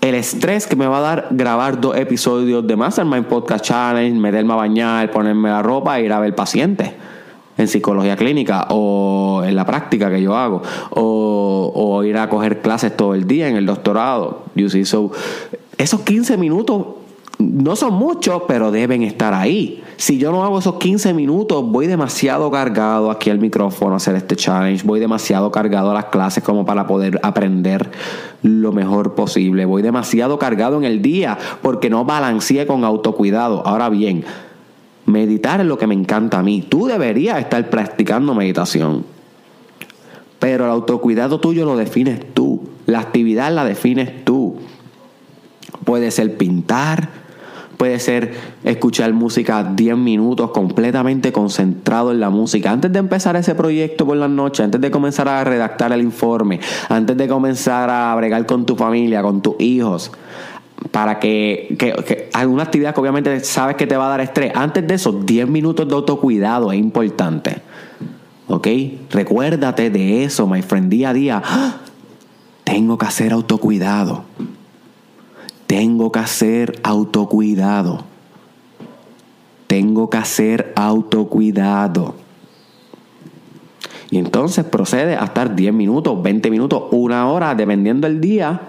el 0.00 0.14
estrés 0.14 0.66
que 0.66 0.76
me 0.76 0.86
va 0.86 0.98
a 0.98 1.00
dar 1.00 1.28
grabar 1.30 1.80
dos 1.80 1.96
episodios 1.96 2.66
de 2.66 2.76
Mastermind 2.76 3.26
Podcast 3.26 3.64
Challenge, 3.64 4.18
meterme 4.18 4.52
a 4.52 4.56
bañar, 4.56 5.10
ponerme 5.10 5.48
la 5.48 5.62
ropa 5.62 5.98
e 5.98 6.04
ir 6.04 6.12
a 6.12 6.20
ver 6.20 6.34
paciente 6.34 7.03
en 7.56 7.68
psicología 7.68 8.16
clínica 8.16 8.66
o 8.70 9.42
en 9.44 9.54
la 9.54 9.64
práctica 9.64 10.10
que 10.10 10.20
yo 10.20 10.36
hago 10.36 10.62
o, 10.90 12.02
ir 12.04 12.16
a 12.16 12.28
coger 12.28 12.60
clases 12.60 12.96
todo 12.96 13.14
el 13.14 13.26
día 13.26 13.48
en 13.48 13.56
el 13.56 13.66
doctorado. 13.66 14.42
You 14.54 14.68
see? 14.68 14.84
So, 14.84 15.12
esos 15.78 16.00
15 16.00 16.36
minutos 16.36 16.86
no 17.38 17.76
son 17.76 17.94
muchos, 17.94 18.42
pero 18.46 18.70
deben 18.70 19.02
estar 19.02 19.32
ahí. 19.34 19.82
Si 19.96 20.18
yo 20.18 20.32
no 20.32 20.44
hago 20.44 20.58
esos 20.58 20.74
15 20.76 21.14
minutos, 21.14 21.64
voy 21.64 21.86
demasiado 21.86 22.50
cargado 22.50 23.10
aquí 23.10 23.30
al 23.30 23.38
micrófono 23.38 23.94
a 23.94 23.96
hacer 23.96 24.16
este 24.16 24.36
challenge, 24.36 24.84
voy 24.84 25.00
demasiado 25.00 25.50
cargado 25.50 25.90
a 25.90 25.94
las 25.94 26.06
clases 26.06 26.42
como 26.42 26.64
para 26.64 26.86
poder 26.86 27.20
aprender 27.22 27.90
lo 28.42 28.72
mejor 28.72 29.14
posible, 29.14 29.64
voy 29.64 29.82
demasiado 29.82 30.38
cargado 30.38 30.76
en 30.78 30.84
el 30.84 31.00
día 31.00 31.38
porque 31.62 31.90
no 31.90 32.04
balanceé 32.04 32.66
con 32.66 32.84
autocuidado. 32.84 33.66
Ahora 33.66 33.88
bien, 33.88 34.24
Meditar 35.06 35.60
es 35.60 35.66
lo 35.66 35.78
que 35.78 35.86
me 35.86 35.94
encanta 35.94 36.38
a 36.38 36.42
mí. 36.42 36.62
Tú 36.62 36.86
deberías 36.86 37.38
estar 37.38 37.68
practicando 37.68 38.34
meditación. 38.34 39.04
Pero 40.38 40.64
el 40.64 40.70
autocuidado 40.70 41.40
tuyo 41.40 41.64
lo 41.64 41.76
defines 41.76 42.20
tú. 42.34 42.68
La 42.86 43.00
actividad 43.00 43.52
la 43.52 43.64
defines 43.64 44.24
tú. 44.24 44.56
Puede 45.84 46.10
ser 46.10 46.36
pintar, 46.36 47.08
puede 47.76 47.98
ser 47.98 48.34
escuchar 48.62 49.12
música 49.12 49.62
10 49.64 49.96
minutos 49.96 50.50
completamente 50.50 51.32
concentrado 51.32 52.12
en 52.12 52.20
la 52.20 52.30
música. 52.30 52.70
Antes 52.70 52.92
de 52.92 52.98
empezar 52.98 53.36
ese 53.36 53.54
proyecto 53.54 54.06
por 54.06 54.16
la 54.16 54.28
noche, 54.28 54.62
antes 54.62 54.80
de 54.80 54.90
comenzar 54.90 55.28
a 55.28 55.44
redactar 55.44 55.92
el 55.92 56.00
informe, 56.00 56.60
antes 56.88 57.16
de 57.16 57.28
comenzar 57.28 57.90
a 57.90 58.14
bregar 58.14 58.46
con 58.46 58.64
tu 58.64 58.76
familia, 58.76 59.22
con 59.22 59.42
tus 59.42 59.54
hijos, 59.58 60.10
para 60.90 61.18
que, 61.18 61.76
que, 61.78 62.30
alguna 62.32 62.64
actividad 62.64 62.94
que 62.94 63.00
obviamente 63.00 63.40
sabes 63.40 63.76
que 63.76 63.86
te 63.86 63.96
va 63.96 64.06
a 64.06 64.10
dar 64.10 64.20
estrés. 64.20 64.52
Antes 64.54 64.86
de 64.86 64.94
eso, 64.94 65.12
10 65.12 65.48
minutos 65.48 65.88
de 65.88 65.94
autocuidado 65.94 66.72
es 66.72 66.78
importante. 66.78 67.62
¿Ok? 68.48 68.68
Recuérdate 69.10 69.90
de 69.90 70.24
eso, 70.24 70.46
my 70.46 70.62
friend, 70.62 70.90
día 70.90 71.10
a 71.10 71.14
día. 71.14 71.42
¡Ah! 71.44 71.76
Tengo 72.64 72.98
que 72.98 73.06
hacer 73.06 73.32
autocuidado. 73.32 74.24
Tengo 75.66 76.12
que 76.12 76.18
hacer 76.18 76.80
autocuidado. 76.82 78.04
Tengo 79.66 80.10
que 80.10 80.16
hacer 80.18 80.72
autocuidado. 80.76 82.14
Y 84.10 84.18
entonces 84.18 84.64
procede 84.64 85.16
a 85.16 85.24
estar 85.24 85.56
10 85.56 85.74
minutos, 85.74 86.22
20 86.22 86.50
minutos, 86.50 86.84
una 86.92 87.28
hora, 87.28 87.54
dependiendo 87.54 88.06
del 88.06 88.20
día, 88.20 88.60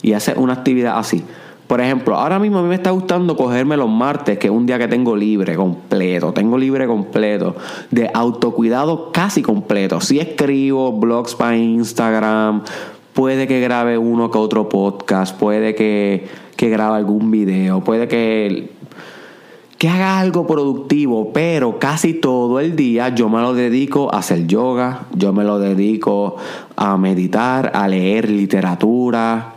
y 0.00 0.14
hace 0.14 0.32
una 0.38 0.54
actividad 0.54 0.98
así. 0.98 1.22
Por 1.68 1.82
ejemplo, 1.82 2.16
ahora 2.16 2.38
mismo 2.38 2.60
a 2.60 2.62
mí 2.62 2.68
me 2.68 2.76
está 2.76 2.90
gustando 2.92 3.36
cogerme 3.36 3.76
los 3.76 3.90
martes, 3.90 4.38
que 4.38 4.46
es 4.46 4.50
un 4.50 4.64
día 4.64 4.78
que 4.78 4.88
tengo 4.88 5.14
libre 5.14 5.54
completo, 5.54 6.32
tengo 6.32 6.56
libre 6.56 6.86
completo, 6.86 7.56
de 7.90 8.10
autocuidado 8.14 9.12
casi 9.12 9.42
completo. 9.42 10.00
Si 10.00 10.18
escribo 10.18 10.92
blogs 10.92 11.34
para 11.34 11.58
Instagram, 11.58 12.62
puede 13.12 13.46
que 13.46 13.60
grabe 13.60 13.98
uno 13.98 14.30
que 14.30 14.38
otro 14.38 14.70
podcast, 14.70 15.38
puede 15.38 15.74
que, 15.74 16.26
que 16.56 16.70
grabe 16.70 16.96
algún 16.96 17.30
video, 17.30 17.84
puede 17.84 18.08
que, 18.08 18.70
que 19.76 19.90
haga 19.90 20.20
algo 20.20 20.46
productivo, 20.46 21.34
pero 21.34 21.78
casi 21.78 22.14
todo 22.14 22.60
el 22.60 22.76
día 22.76 23.10
yo 23.10 23.28
me 23.28 23.42
lo 23.42 23.52
dedico 23.52 24.08
a 24.14 24.20
hacer 24.20 24.46
yoga, 24.46 25.02
yo 25.14 25.34
me 25.34 25.44
lo 25.44 25.58
dedico 25.58 26.36
a 26.76 26.96
meditar, 26.96 27.72
a 27.74 27.86
leer 27.88 28.30
literatura, 28.30 29.52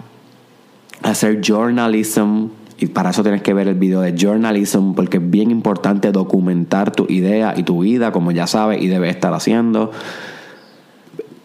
hacer 1.04 1.42
journalism. 1.42 2.48
Y 2.80 2.88
para 2.88 3.12
eso 3.12 3.22
tienes 3.22 3.44
que 3.44 3.54
ver 3.54 3.68
el 3.68 3.76
video 3.76 4.02
de 4.02 4.16
journalism 4.18 4.94
porque 4.94 5.18
es 5.18 5.30
bien 5.30 5.52
importante 5.52 6.12
documentar 6.12 6.92
tu 6.92 7.06
idea 7.10 7.54
y 7.56 7.64
tu 7.64 7.82
vida, 7.82 8.12
como 8.12 8.32
ya 8.32 8.48
sabes 8.48 8.82
y 8.82 8.88
debes 8.88 9.12
estar 9.12 9.34
haciendo. 9.34 9.92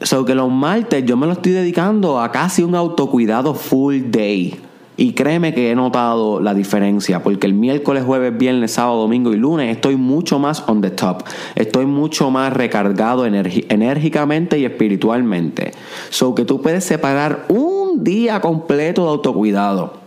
So 0.01 0.25
que 0.25 0.35
los 0.35 0.51
martes 0.51 1.05
yo 1.05 1.17
me 1.17 1.27
lo 1.27 1.33
estoy 1.33 1.53
dedicando 1.53 2.21
a 2.21 2.33
casi 2.33 2.63
un 2.63 2.75
autocuidado 2.75 3.55
full 3.55 4.11
day. 4.11 4.61
Y 4.99 5.13
créeme 5.13 5.53
que 5.53 5.71
he 5.71 5.75
notado 5.75 6.41
la 6.41 6.55
diferencia, 6.55 7.23
porque 7.23 7.47
el 7.47 7.53
miércoles, 7.53 8.03
jueves, 8.05 8.37
viernes, 8.39 8.73
sábado, 8.73 9.03
domingo 9.03 9.35
y 9.35 9.37
lunes 9.37 9.71
estoy 9.77 9.97
mucho 9.97 10.39
más 10.39 10.65
on 10.69 10.81
the 10.81 10.89
top. 10.89 11.23
Estoy 11.55 11.85
mucho 11.85 12.31
más 12.31 12.51
recargado 12.51 13.27
enérgicamente 13.27 14.59
y 14.59 14.65
espiritualmente. 14.65 15.73
So 16.09 16.35
que 16.35 16.47
tú 16.47 16.63
puedes 16.63 16.85
separar 16.85 17.45
un 17.49 17.76
día 18.05 18.41
completo 18.41 19.05
de 19.05 19.11
autocuidado 19.11 20.06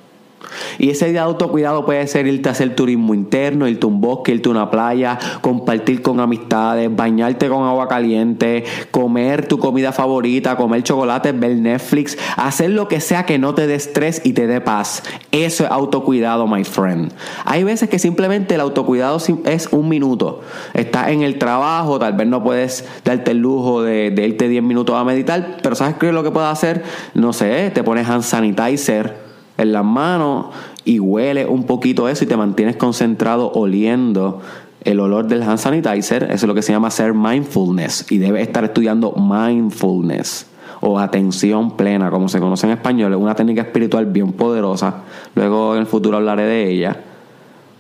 y 0.78 0.90
ese 0.90 1.06
día 1.06 1.22
de 1.22 1.28
autocuidado 1.28 1.86
puede 1.86 2.06
ser 2.08 2.28
irte 2.28 2.50
a 2.50 2.54
hacer 2.54 2.76
turismo 2.76 3.14
interno, 3.14 3.68
irte 3.68 3.86
a 3.86 3.90
un 3.90 4.02
bosque, 4.02 4.32
irte 4.32 4.50
a 4.50 4.52
una 4.52 4.72
playa, 4.72 5.20
compartir 5.42 6.02
con 6.02 6.20
amistades, 6.20 6.94
bañarte 6.96 7.50
con 7.50 7.64
agua 7.64 7.88
caliente, 7.88 8.64
comer 8.92 9.48
tu 9.48 9.60
comida 9.60 9.92
favorita, 9.92 10.56
comer 10.56 10.84
chocolate, 10.84 11.32
ver 11.34 11.58
Netflix, 11.58 12.18
hacer 12.38 12.70
lo 12.72 12.88
que 12.88 13.02
sea 13.02 13.26
que 13.26 13.38
no 13.38 13.54
te 13.54 13.68
dé 13.68 13.76
estrés 13.76 14.22
y 14.24 14.34
te 14.34 14.48
dé 14.48 14.62
paz. 14.62 15.04
Eso 15.32 15.66
es 15.66 15.72
autocuidado, 15.72 16.48
my 16.48 16.64
friend. 16.64 17.12
Hay 17.46 17.64
veces 17.64 17.90
que 17.90 18.00
simplemente 18.00 18.56
el 18.56 18.62
autocuidado 18.62 19.20
es 19.46 19.68
un 19.72 19.90
minuto. 19.90 20.42
Estás 20.74 21.10
en 21.10 21.24
el 21.24 21.38
trabajo, 21.38 22.00
tal 22.00 22.14
vez 22.14 22.28
no 22.28 22.44
puedes 22.44 22.88
darte 23.04 23.32
el 23.32 23.40
lujo 23.40 23.82
de, 23.84 24.14
irte 24.18 24.48
10 24.48 24.64
minutos 24.64 24.96
a 24.96 25.04
meditar, 25.04 25.58
pero 25.62 25.76
¿sabes 25.76 25.96
qué 25.96 26.08
es 26.08 26.14
lo 26.14 26.24
que 26.24 26.32
puedes 26.32 26.50
hacer? 26.50 26.84
No 27.14 27.34
sé, 27.34 27.72
te 27.74 27.84
pones 27.84 28.08
hand 28.08 28.24
sanitizer 28.24 29.29
en 29.60 29.74
las 29.74 29.86
manos 29.86 30.48
y 30.86 31.00
huele 31.00 31.46
un 31.46 31.66
poquito 31.66 32.10
eso 32.10 32.24
y 32.24 32.28
te 32.28 32.38
mantienes 32.38 32.78
concentrado 32.78 33.52
oliendo 33.52 34.42
el 34.84 35.00
olor 35.00 35.28
del 35.28 35.44
hand 35.44 35.58
sanitizer. 35.58 36.24
Eso 36.24 36.34
es 36.34 36.44
lo 36.44 36.56
que 36.56 36.62
se 36.62 36.72
llama 36.72 36.90
ser 36.90 37.14
mindfulness 37.14 38.12
y 38.12 38.18
debes 38.18 38.48
estar 38.48 38.64
estudiando 38.64 39.14
mindfulness 39.14 40.48
o 40.82 40.98
atención 40.98 41.72
plena, 41.76 42.10
como 42.10 42.30
se 42.30 42.40
conoce 42.40 42.66
en 42.68 42.74
español. 42.74 43.14
Es 43.14 43.20
una 43.20 43.36
técnica 43.36 43.62
espiritual 43.62 44.06
bien 44.06 44.32
poderosa. 44.32 45.04
Luego 45.36 45.76
en 45.76 45.82
el 45.82 45.88
futuro 45.88 46.18
hablaré 46.18 46.44
de 46.44 46.72
ella 46.72 46.98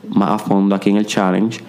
más 0.09 0.31
a 0.31 0.39
fondo 0.39 0.75
aquí 0.75 0.89
en 0.89 0.97
el 0.97 1.05
challenge. 1.05 1.61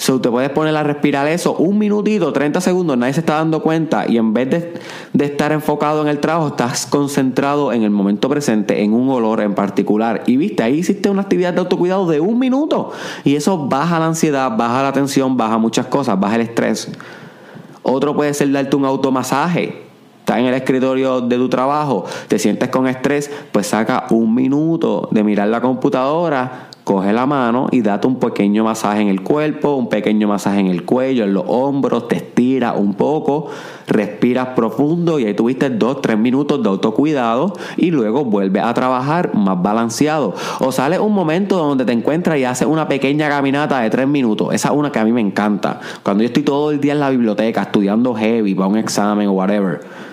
So, 0.00 0.18
te 0.18 0.30
puedes 0.30 0.48
poner 0.48 0.74
a 0.74 0.82
respirar 0.82 1.26
eso 1.26 1.52
un 1.56 1.76
minutito, 1.76 2.32
30 2.32 2.62
segundos, 2.62 2.96
nadie 2.96 3.12
se 3.12 3.20
está 3.20 3.34
dando 3.34 3.60
cuenta 3.60 4.06
y 4.08 4.16
en 4.16 4.32
vez 4.32 4.48
de, 4.48 4.74
de, 5.12 5.24
estar 5.26 5.52
enfocado 5.52 6.00
en 6.00 6.08
el 6.08 6.20
trabajo, 6.20 6.48
estás 6.48 6.86
concentrado 6.86 7.70
en 7.70 7.82
el 7.82 7.90
momento 7.90 8.30
presente, 8.30 8.82
en 8.82 8.94
un 8.94 9.10
olor 9.10 9.42
en 9.42 9.54
particular. 9.54 10.22
Y 10.24 10.38
viste, 10.38 10.62
ahí 10.62 10.78
hiciste 10.78 11.10
una 11.10 11.20
actividad 11.20 11.52
de 11.52 11.60
autocuidado 11.60 12.08
de 12.08 12.18
un 12.18 12.38
minuto 12.38 12.92
y 13.24 13.36
eso 13.36 13.68
baja 13.68 13.98
la 13.98 14.06
ansiedad, 14.06 14.56
baja 14.56 14.82
la 14.82 14.94
tensión, 14.94 15.36
baja 15.36 15.58
muchas 15.58 15.84
cosas, 15.84 16.18
baja 16.18 16.36
el 16.36 16.40
estrés. 16.40 16.90
Otro 17.82 18.16
puede 18.16 18.32
ser 18.32 18.50
darte 18.52 18.76
un 18.76 18.86
automasaje. 18.86 19.82
Estás 20.20 20.38
en 20.38 20.46
el 20.46 20.54
escritorio 20.54 21.20
de 21.20 21.36
tu 21.36 21.50
trabajo, 21.50 22.06
te 22.26 22.38
sientes 22.38 22.70
con 22.70 22.86
estrés, 22.86 23.30
pues 23.52 23.66
saca 23.66 24.06
un 24.08 24.34
minuto 24.34 25.10
de 25.10 25.22
mirar 25.24 25.48
la 25.48 25.60
computadora 25.60 26.69
coge 26.90 27.12
la 27.12 27.24
mano 27.24 27.68
y 27.70 27.82
date 27.82 28.08
un 28.08 28.16
pequeño 28.16 28.64
masaje 28.64 29.00
en 29.00 29.06
el 29.06 29.22
cuerpo, 29.22 29.76
un 29.76 29.88
pequeño 29.88 30.26
masaje 30.26 30.58
en 30.58 30.66
el 30.66 30.84
cuello, 30.84 31.22
en 31.22 31.34
los 31.34 31.44
hombros, 31.46 32.08
te 32.08 32.16
estiras 32.16 32.74
un 32.76 32.94
poco, 32.94 33.46
respiras 33.86 34.48
profundo 34.56 35.20
y 35.20 35.26
ahí 35.26 35.34
tuviste 35.34 35.70
dos, 35.70 36.02
tres 36.02 36.18
minutos 36.18 36.60
de 36.60 36.68
autocuidado 36.68 37.52
y 37.76 37.92
luego 37.92 38.24
vuelves 38.24 38.64
a 38.64 38.74
trabajar 38.74 39.32
más 39.36 39.62
balanceado. 39.62 40.34
O 40.58 40.72
sale 40.72 40.98
un 40.98 41.14
momento 41.14 41.58
donde 41.58 41.84
te 41.84 41.92
encuentras 41.92 42.38
y 42.38 42.44
haces 42.44 42.66
una 42.66 42.88
pequeña 42.88 43.28
caminata 43.28 43.78
de 43.78 43.88
tres 43.88 44.08
minutos. 44.08 44.52
Esa 44.52 44.70
es 44.70 44.74
una 44.74 44.90
que 44.90 44.98
a 44.98 45.04
mí 45.04 45.12
me 45.12 45.20
encanta. 45.20 45.78
Cuando 46.02 46.24
yo 46.24 46.26
estoy 46.26 46.42
todo 46.42 46.72
el 46.72 46.80
día 46.80 46.94
en 46.94 46.98
la 46.98 47.10
biblioteca 47.10 47.62
estudiando 47.62 48.16
heavy 48.16 48.52
para 48.56 48.66
un 48.66 48.78
examen 48.78 49.28
o 49.28 49.32
whatever 49.32 50.09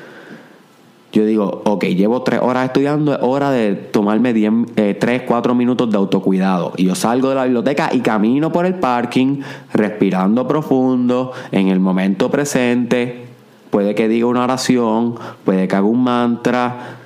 yo 1.14 1.26
digo, 1.26 1.62
ok, 1.64 1.86
llevo 1.86 2.22
tres 2.22 2.42
horas 2.42 2.66
estudiando, 2.66 3.14
es 3.14 3.20
hora 3.22 3.50
de 3.50 3.76
tomarme 3.76 4.34
diez, 4.34 4.52
eh, 4.76 4.96
tres, 5.00 5.22
cuatro 5.22 5.56
minutos 5.56 5.90
de 5.90 5.98
autocuidado. 5.98 6.74
Y 6.76 6.86
yo 6.86 6.96
salgo 6.96 7.30
de 7.30 7.36
la 7.36 7.46
biblioteca 7.46 7.90
y 7.94 8.02
camino 8.02 8.52
por 8.52 8.66
el 8.66 8.76
parking, 8.76 9.42
respirando 9.74 10.48
profundo, 10.48 11.32
en 11.52 11.70
el 11.70 11.80
momento 11.80 12.30
presente. 12.30 13.26
Puede 13.70 13.96
que 13.96 14.10
diga 14.10 14.28
una 14.28 14.44
oración, 14.44 15.16
puede 15.46 15.68
que 15.68 15.76
haga 15.76 15.88
un 15.88 16.04
mantra, 16.04 16.98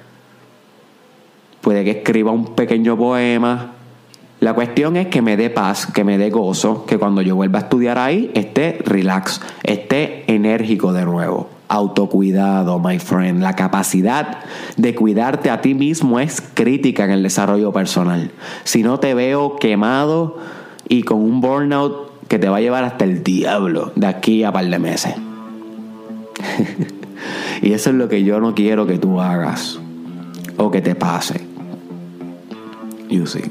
puede 1.61 1.83
que 1.83 1.91
escriba 1.91 2.31
un 2.31 2.55
pequeño 2.55 2.97
poema. 2.97 3.73
La 4.39 4.55
cuestión 4.55 4.97
es 4.97 5.07
que 5.07 5.21
me 5.21 5.37
dé 5.37 5.51
paz, 5.51 5.85
que 5.85 6.03
me 6.03 6.17
dé 6.17 6.31
gozo, 6.31 6.85
que 6.87 6.97
cuando 6.97 7.21
yo 7.21 7.35
vuelva 7.35 7.59
a 7.59 7.61
estudiar 7.63 7.99
ahí 7.99 8.31
esté 8.33 8.79
relax, 8.83 9.41
esté 9.63 10.23
enérgico 10.27 10.91
de 10.91 11.05
nuevo 11.05 11.60
autocuidado, 11.71 12.79
my 12.79 12.99
friend. 12.99 13.41
La 13.41 13.55
capacidad 13.55 14.39
de 14.75 14.93
cuidarte 14.93 15.49
a 15.49 15.61
ti 15.61 15.73
mismo 15.73 16.19
es 16.19 16.41
crítica 16.53 17.05
en 17.05 17.11
el 17.11 17.23
desarrollo 17.23 17.71
personal. 17.71 18.31
Si 18.65 18.83
no 18.83 18.99
te 18.99 19.13
veo 19.13 19.55
quemado 19.55 20.37
y 20.89 21.03
con 21.03 21.21
un 21.21 21.39
burnout 21.39 22.27
que 22.27 22.39
te 22.39 22.49
va 22.49 22.57
a 22.57 22.61
llevar 22.61 22.83
hasta 22.83 23.05
el 23.05 23.23
diablo 23.23 23.93
de 23.95 24.05
aquí 24.05 24.43
a 24.43 24.51
par 24.51 24.65
de 24.65 24.79
meses. 24.79 25.15
y 27.61 27.71
eso 27.71 27.89
es 27.89 27.95
lo 27.95 28.09
que 28.09 28.23
yo 28.25 28.41
no 28.41 28.53
quiero 28.53 28.85
que 28.85 28.97
tú 28.97 29.21
hagas 29.21 29.79
o 30.57 30.69
que 30.71 30.81
te 30.81 30.93
pase. 30.93 31.39
You 33.09 33.25
see. 33.25 33.49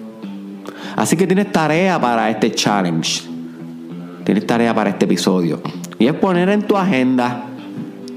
Así 0.94 1.16
que 1.16 1.26
tienes 1.26 1.50
tarea 1.52 1.98
para 1.98 2.28
este 2.28 2.52
challenge. 2.52 3.22
Tienes 4.24 4.46
tarea 4.46 4.74
para 4.74 4.90
este 4.90 5.06
episodio. 5.06 5.62
Y 5.98 6.06
es 6.06 6.12
poner 6.14 6.50
en 6.50 6.62
tu 6.62 6.76
agenda 6.76 7.46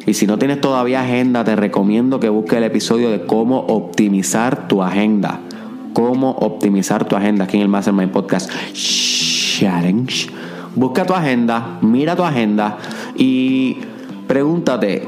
y 0.05 0.13
si 0.13 0.27
no 0.27 0.37
tienes 0.37 0.59
todavía 0.59 1.01
agenda, 1.01 1.43
te 1.43 1.55
recomiendo 1.55 2.19
que 2.19 2.29
busques 2.29 2.57
el 2.57 2.65
episodio 2.65 3.09
de 3.09 3.25
cómo 3.25 3.59
optimizar 3.59 4.67
tu 4.67 4.83
agenda. 4.83 5.39
Cómo 5.93 6.31
optimizar 6.31 7.05
tu 7.05 7.15
agenda 7.15 7.45
aquí 7.45 7.57
en 7.57 7.63
el 7.63 7.69
Mastermind 7.69 8.11
Podcast 8.11 8.51
Challenge. 8.73 10.29
Busca 10.75 11.05
tu 11.05 11.13
agenda, 11.13 11.77
mira 11.81 12.15
tu 12.15 12.23
agenda 12.23 12.77
y 13.15 13.77
pregúntate, 14.27 15.07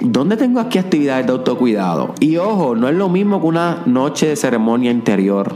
¿dónde 0.00 0.38
tengo 0.38 0.58
aquí 0.58 0.78
actividades 0.78 1.26
de 1.26 1.32
autocuidado? 1.32 2.14
Y 2.18 2.38
ojo, 2.38 2.74
no 2.74 2.88
es 2.88 2.94
lo 2.94 3.10
mismo 3.10 3.40
que 3.40 3.46
una 3.46 3.82
noche 3.84 4.28
de 4.28 4.36
ceremonia 4.36 4.90
interior. 4.90 5.54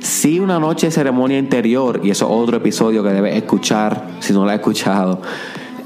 Sí, 0.00 0.40
una 0.40 0.58
noche 0.58 0.86
de 0.86 0.90
ceremonia 0.90 1.38
interior, 1.38 2.00
y 2.02 2.10
eso 2.10 2.24
es 2.24 2.32
otro 2.32 2.56
episodio 2.56 3.04
que 3.04 3.10
debes 3.10 3.36
escuchar 3.36 4.08
si 4.18 4.32
no 4.32 4.44
lo 4.44 4.50
has 4.50 4.56
escuchado 4.56 5.20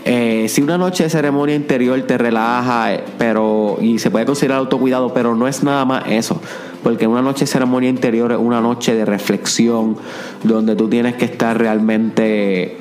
eh, 0.08 0.46
si 0.48 0.62
una 0.62 0.78
noche 0.78 1.02
de 1.02 1.10
ceremonia 1.10 1.56
interior 1.56 2.00
te 2.02 2.16
relaja, 2.16 2.94
eh, 2.94 3.04
pero 3.18 3.76
y 3.80 3.98
se 3.98 4.08
puede 4.08 4.24
considerar 4.24 4.58
autocuidado, 4.58 5.12
pero 5.12 5.34
no 5.34 5.48
es 5.48 5.64
nada 5.64 5.84
más 5.84 6.04
eso. 6.06 6.40
Porque 6.84 7.08
una 7.08 7.22
noche 7.22 7.40
de 7.40 7.46
ceremonia 7.48 7.90
interior 7.90 8.30
es 8.30 8.38
una 8.38 8.60
noche 8.60 8.94
de 8.94 9.04
reflexión 9.04 9.96
donde 10.44 10.76
tú 10.76 10.88
tienes 10.88 11.16
que 11.16 11.24
estar 11.24 11.58
realmente 11.58 12.76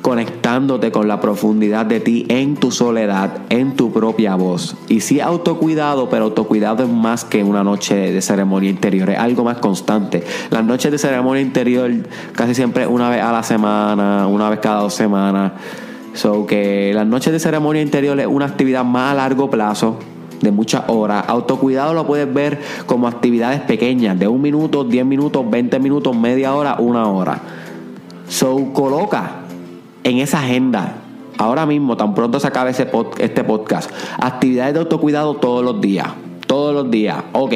conectándote 0.00 0.92
con 0.92 1.08
la 1.08 1.20
profundidad 1.20 1.86
de 1.86 1.98
ti 1.98 2.24
en 2.28 2.54
tu 2.54 2.70
soledad, 2.70 3.38
en 3.48 3.74
tu 3.74 3.92
propia 3.92 4.36
voz. 4.36 4.76
Y 4.86 5.00
sí 5.00 5.18
autocuidado, 5.18 6.08
pero 6.08 6.26
autocuidado 6.26 6.84
es 6.84 6.88
más 6.88 7.24
que 7.24 7.42
una 7.42 7.64
noche 7.64 8.12
de 8.12 8.22
ceremonia 8.22 8.70
interior, 8.70 9.10
es 9.10 9.18
algo 9.18 9.42
más 9.42 9.58
constante. 9.58 10.22
Las 10.50 10.64
noches 10.64 10.92
de 10.92 10.98
ceremonia 10.98 11.42
interior 11.42 11.90
casi 12.32 12.54
siempre 12.54 12.86
una 12.86 13.10
vez 13.10 13.22
a 13.22 13.32
la 13.32 13.42
semana, 13.42 14.28
una 14.28 14.48
vez 14.48 14.60
cada 14.60 14.82
dos 14.82 14.94
semanas. 14.94 15.52
So 16.14 16.46
que 16.46 16.92
las 16.94 17.06
noches 17.06 17.32
de 17.32 17.38
ceremonia 17.38 17.82
interior 17.82 18.18
es 18.18 18.26
una 18.26 18.46
actividad 18.46 18.84
más 18.84 19.12
a 19.12 19.14
largo 19.14 19.50
plazo, 19.50 19.98
de 20.40 20.50
muchas 20.50 20.84
horas. 20.88 21.24
Autocuidado 21.28 21.94
lo 21.94 22.06
puedes 22.06 22.32
ver 22.32 22.60
como 22.86 23.06
actividades 23.06 23.60
pequeñas, 23.60 24.18
de 24.18 24.28
un 24.28 24.40
minuto, 24.40 24.84
10 24.84 25.04
minutos, 25.06 25.48
20 25.48 25.78
minutos, 25.78 26.16
media 26.16 26.54
hora, 26.54 26.76
una 26.78 27.08
hora. 27.08 27.40
So 28.28 28.72
coloca 28.72 29.42
en 30.04 30.18
esa 30.18 30.40
agenda, 30.40 30.94
ahora 31.36 31.66
mismo, 31.66 31.96
tan 31.96 32.14
pronto 32.14 32.40
se 32.40 32.46
acabe 32.46 32.70
ese 32.70 32.90
este 33.18 33.44
podcast, 33.44 33.90
actividades 34.18 34.74
de 34.74 34.80
autocuidado 34.80 35.34
todos 35.36 35.64
los 35.64 35.80
días. 35.80 36.08
Todos 36.46 36.74
los 36.74 36.90
días. 36.90 37.16
Ok, 37.32 37.52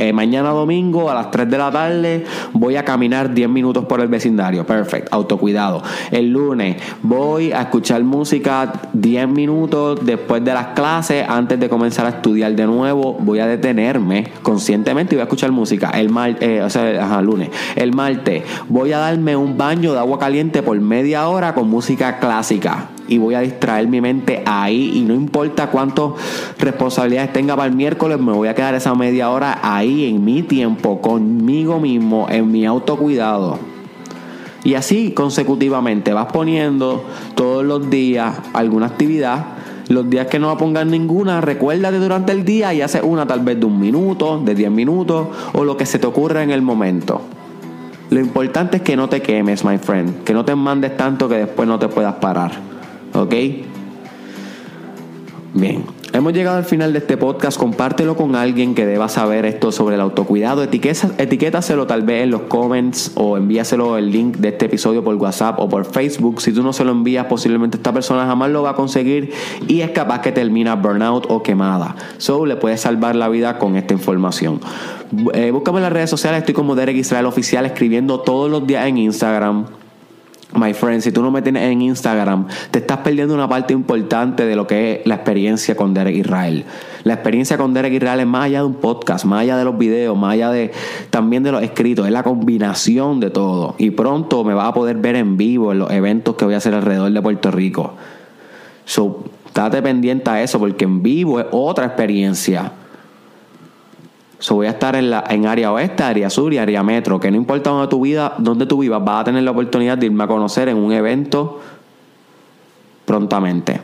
eh, 0.00 0.14
mañana 0.14 0.48
domingo 0.48 1.10
a 1.10 1.14
las 1.14 1.30
3 1.30 1.50
de 1.50 1.58
la 1.58 1.70
tarde 1.70 2.24
voy 2.54 2.76
a 2.76 2.84
caminar 2.86 3.34
10 3.34 3.50
minutos 3.50 3.84
por 3.84 4.00
el 4.00 4.08
vecindario. 4.08 4.64
Perfecto, 4.64 5.14
autocuidado. 5.14 5.82
El 6.10 6.30
lunes 6.30 6.76
voy 7.02 7.52
a 7.52 7.60
escuchar 7.60 8.02
música 8.02 8.72
10 8.94 9.28
minutos 9.28 10.00
después 10.02 10.42
de 10.42 10.54
las 10.54 10.68
clases, 10.68 11.24
antes 11.28 11.60
de 11.60 11.68
comenzar 11.68 12.06
a 12.06 12.08
estudiar 12.08 12.52
de 12.56 12.66
nuevo. 12.66 13.18
Voy 13.20 13.40
a 13.40 13.46
detenerme 13.46 14.32
conscientemente 14.42 15.14
y 15.14 15.16
voy 15.16 15.20
a 15.20 15.24
escuchar 15.24 15.52
música. 15.52 15.90
El 15.90 16.08
martes, 16.08 16.48
eh, 16.48 16.62
o 16.62 16.70
sea, 16.70 17.04
ajá, 17.04 17.20
lunes. 17.20 17.50
El 17.76 17.92
martes 17.92 18.42
voy 18.70 18.92
a 18.92 18.98
darme 18.98 19.36
un 19.36 19.58
baño 19.58 19.92
de 19.92 19.98
agua 19.98 20.18
caliente 20.18 20.62
por 20.62 20.80
media 20.80 21.28
hora 21.28 21.54
con 21.54 21.68
música 21.68 22.18
clásica 22.18 22.88
y 23.10 23.18
voy 23.18 23.34
a 23.34 23.40
distraer 23.40 23.88
mi 23.88 24.00
mente 24.00 24.42
ahí 24.46 24.92
y 24.94 25.00
no 25.02 25.14
importa 25.14 25.68
cuántas 25.68 26.12
responsabilidades 26.58 27.32
tenga 27.32 27.56
para 27.56 27.68
el 27.68 27.74
miércoles, 27.74 28.18
me 28.18 28.32
voy 28.32 28.48
a 28.48 28.54
quedar 28.54 28.74
esa 28.74 28.94
media 28.94 29.30
hora 29.30 29.58
ahí 29.62 30.08
en 30.08 30.24
mi 30.24 30.42
tiempo, 30.42 31.00
conmigo 31.00 31.80
mismo, 31.80 32.28
en 32.30 32.50
mi 32.50 32.64
autocuidado. 32.64 33.58
Y 34.62 34.74
así 34.74 35.10
consecutivamente 35.12 36.12
vas 36.12 36.32
poniendo 36.32 37.04
todos 37.34 37.64
los 37.64 37.88
días 37.90 38.36
alguna 38.52 38.86
actividad 38.86 39.44
Los 39.88 40.08
días 40.08 40.28
que 40.28 40.38
no 40.38 40.56
pongas 40.56 40.86
ninguna, 40.86 41.40
recuérdate 41.40 41.98
durante 41.98 42.30
el 42.30 42.44
día 42.44 42.72
y 42.72 42.80
haces 42.80 43.02
una 43.02 43.26
tal 43.26 43.40
vez 43.40 43.58
de 43.58 43.66
un 43.66 43.80
minuto, 43.80 44.38
de 44.38 44.54
10 44.54 44.70
minutos 44.70 45.26
o 45.52 45.64
lo 45.64 45.76
que 45.76 45.84
se 45.84 45.98
te 45.98 46.06
ocurra 46.06 46.44
en 46.44 46.52
el 46.52 46.62
momento. 46.62 47.22
Lo 48.10 48.20
importante 48.20 48.76
es 48.76 48.82
que 48.82 48.96
no 48.96 49.08
te 49.08 49.20
quemes, 49.20 49.64
my 49.64 49.78
friend. 49.78 50.22
Que 50.22 50.32
no 50.32 50.44
te 50.44 50.54
mandes 50.54 50.96
tanto 50.96 51.28
que 51.28 51.38
después 51.38 51.66
no 51.66 51.78
te 51.80 51.88
puedas 51.88 52.14
parar. 52.14 52.52
¿Ok? 53.14 53.34
Bien. 55.54 55.84
Hemos 56.12 56.32
llegado 56.32 56.56
al 56.56 56.64
final 56.64 56.92
de 56.92 56.98
este 56.98 57.16
podcast. 57.16 57.56
Compártelo 57.56 58.16
con 58.16 58.34
alguien 58.34 58.74
que 58.74 58.84
deba 58.84 59.08
saber 59.08 59.46
esto 59.46 59.70
sobre 59.70 59.94
el 59.94 60.00
autocuidado. 60.00 60.64
etiquétaselo 60.64 61.86
tal 61.86 62.02
vez 62.02 62.24
en 62.24 62.30
los 62.30 62.42
comments 62.42 63.12
o 63.14 63.36
envíaselo 63.36 63.96
el 63.96 64.10
link 64.10 64.36
de 64.38 64.48
este 64.48 64.66
episodio 64.66 65.04
por 65.04 65.14
WhatsApp 65.14 65.60
o 65.60 65.68
por 65.68 65.84
Facebook. 65.84 66.40
Si 66.40 66.52
tú 66.52 66.64
no 66.64 66.72
se 66.72 66.84
lo 66.84 66.90
envías, 66.90 67.26
posiblemente 67.26 67.76
esta 67.76 67.92
persona 67.92 68.26
jamás 68.26 68.50
lo 68.50 68.62
va 68.62 68.70
a 68.70 68.74
conseguir 68.74 69.32
y 69.68 69.82
es 69.82 69.90
capaz 69.90 70.20
que 70.20 70.32
termina 70.32 70.74
burnout 70.74 71.26
o 71.28 71.44
quemada. 71.44 71.94
So 72.18 72.44
le 72.44 72.56
puedes 72.56 72.80
salvar 72.80 73.14
la 73.14 73.28
vida 73.28 73.58
con 73.58 73.76
esta 73.76 73.94
información. 73.94 74.60
Eh, 75.32 75.52
búscame 75.52 75.78
en 75.78 75.84
las 75.84 75.92
redes 75.92 76.10
sociales. 76.10 76.40
Estoy 76.40 76.54
como 76.54 76.74
Derek 76.74 76.96
Israel 76.96 77.26
Oficial 77.26 77.66
escribiendo 77.66 78.20
todos 78.20 78.50
los 78.50 78.66
días 78.66 78.86
en 78.86 78.98
Instagram 78.98 79.66
My 80.54 80.74
friend, 80.74 81.00
si 81.00 81.12
tú 81.12 81.22
no 81.22 81.30
me 81.30 81.42
tienes 81.42 81.62
en 81.62 81.80
Instagram, 81.80 82.48
te 82.72 82.80
estás 82.80 82.98
perdiendo 82.98 83.34
una 83.34 83.48
parte 83.48 83.72
importante 83.72 84.46
de 84.46 84.56
lo 84.56 84.66
que 84.66 84.92
es 84.92 85.06
la 85.06 85.14
experiencia 85.14 85.76
con 85.76 85.94
Derek 85.94 86.16
Israel. 86.16 86.64
La 87.04 87.14
experiencia 87.14 87.56
con 87.56 87.72
Derek 87.72 87.92
Israel 87.92 88.20
es 88.20 88.26
más 88.26 88.46
allá 88.46 88.60
de 88.60 88.66
un 88.66 88.74
podcast, 88.74 89.24
más 89.24 89.42
allá 89.42 89.56
de 89.56 89.64
los 89.64 89.78
videos, 89.78 90.18
más 90.18 90.32
allá 90.34 90.50
de 90.50 90.72
también 91.10 91.44
de 91.44 91.52
los 91.52 91.62
escritos, 91.62 92.04
es 92.04 92.12
la 92.12 92.24
combinación 92.24 93.20
de 93.20 93.30
todo. 93.30 93.76
Y 93.78 93.90
pronto 93.90 94.42
me 94.42 94.54
vas 94.54 94.68
a 94.68 94.74
poder 94.74 94.96
ver 94.96 95.14
en 95.14 95.36
vivo 95.36 95.70
en 95.70 95.78
los 95.78 95.90
eventos 95.92 96.34
que 96.34 96.44
voy 96.44 96.54
a 96.54 96.56
hacer 96.56 96.74
alrededor 96.74 97.12
de 97.12 97.22
Puerto 97.22 97.52
Rico. 97.52 97.94
So, 98.84 99.24
estate 99.46 99.82
pendiente 99.82 100.30
a 100.30 100.42
eso 100.42 100.58
porque 100.58 100.84
en 100.84 101.00
vivo 101.00 101.38
es 101.38 101.46
otra 101.52 101.86
experiencia. 101.86 102.72
So, 104.40 104.54
voy 104.54 104.66
a 104.66 104.70
estar 104.70 104.96
en, 104.96 105.10
la, 105.10 105.22
en 105.28 105.46
área 105.46 105.70
oeste, 105.70 106.02
área 106.02 106.30
sur 106.30 106.52
y 106.52 106.56
área 106.56 106.82
metro, 106.82 107.20
que 107.20 107.30
no 107.30 107.36
importa 107.36 107.68
dónde 107.68 107.88
tu 107.88 108.00
vida, 108.00 108.34
dónde 108.38 108.64
tú 108.64 108.78
vivas, 108.78 109.04
vas 109.04 109.20
a 109.20 109.24
tener 109.24 109.42
la 109.42 109.50
oportunidad 109.50 109.98
de 109.98 110.06
irme 110.06 110.24
a 110.24 110.26
conocer 110.26 110.70
en 110.70 110.78
un 110.78 110.92
evento 110.92 111.60
prontamente. 113.04 113.82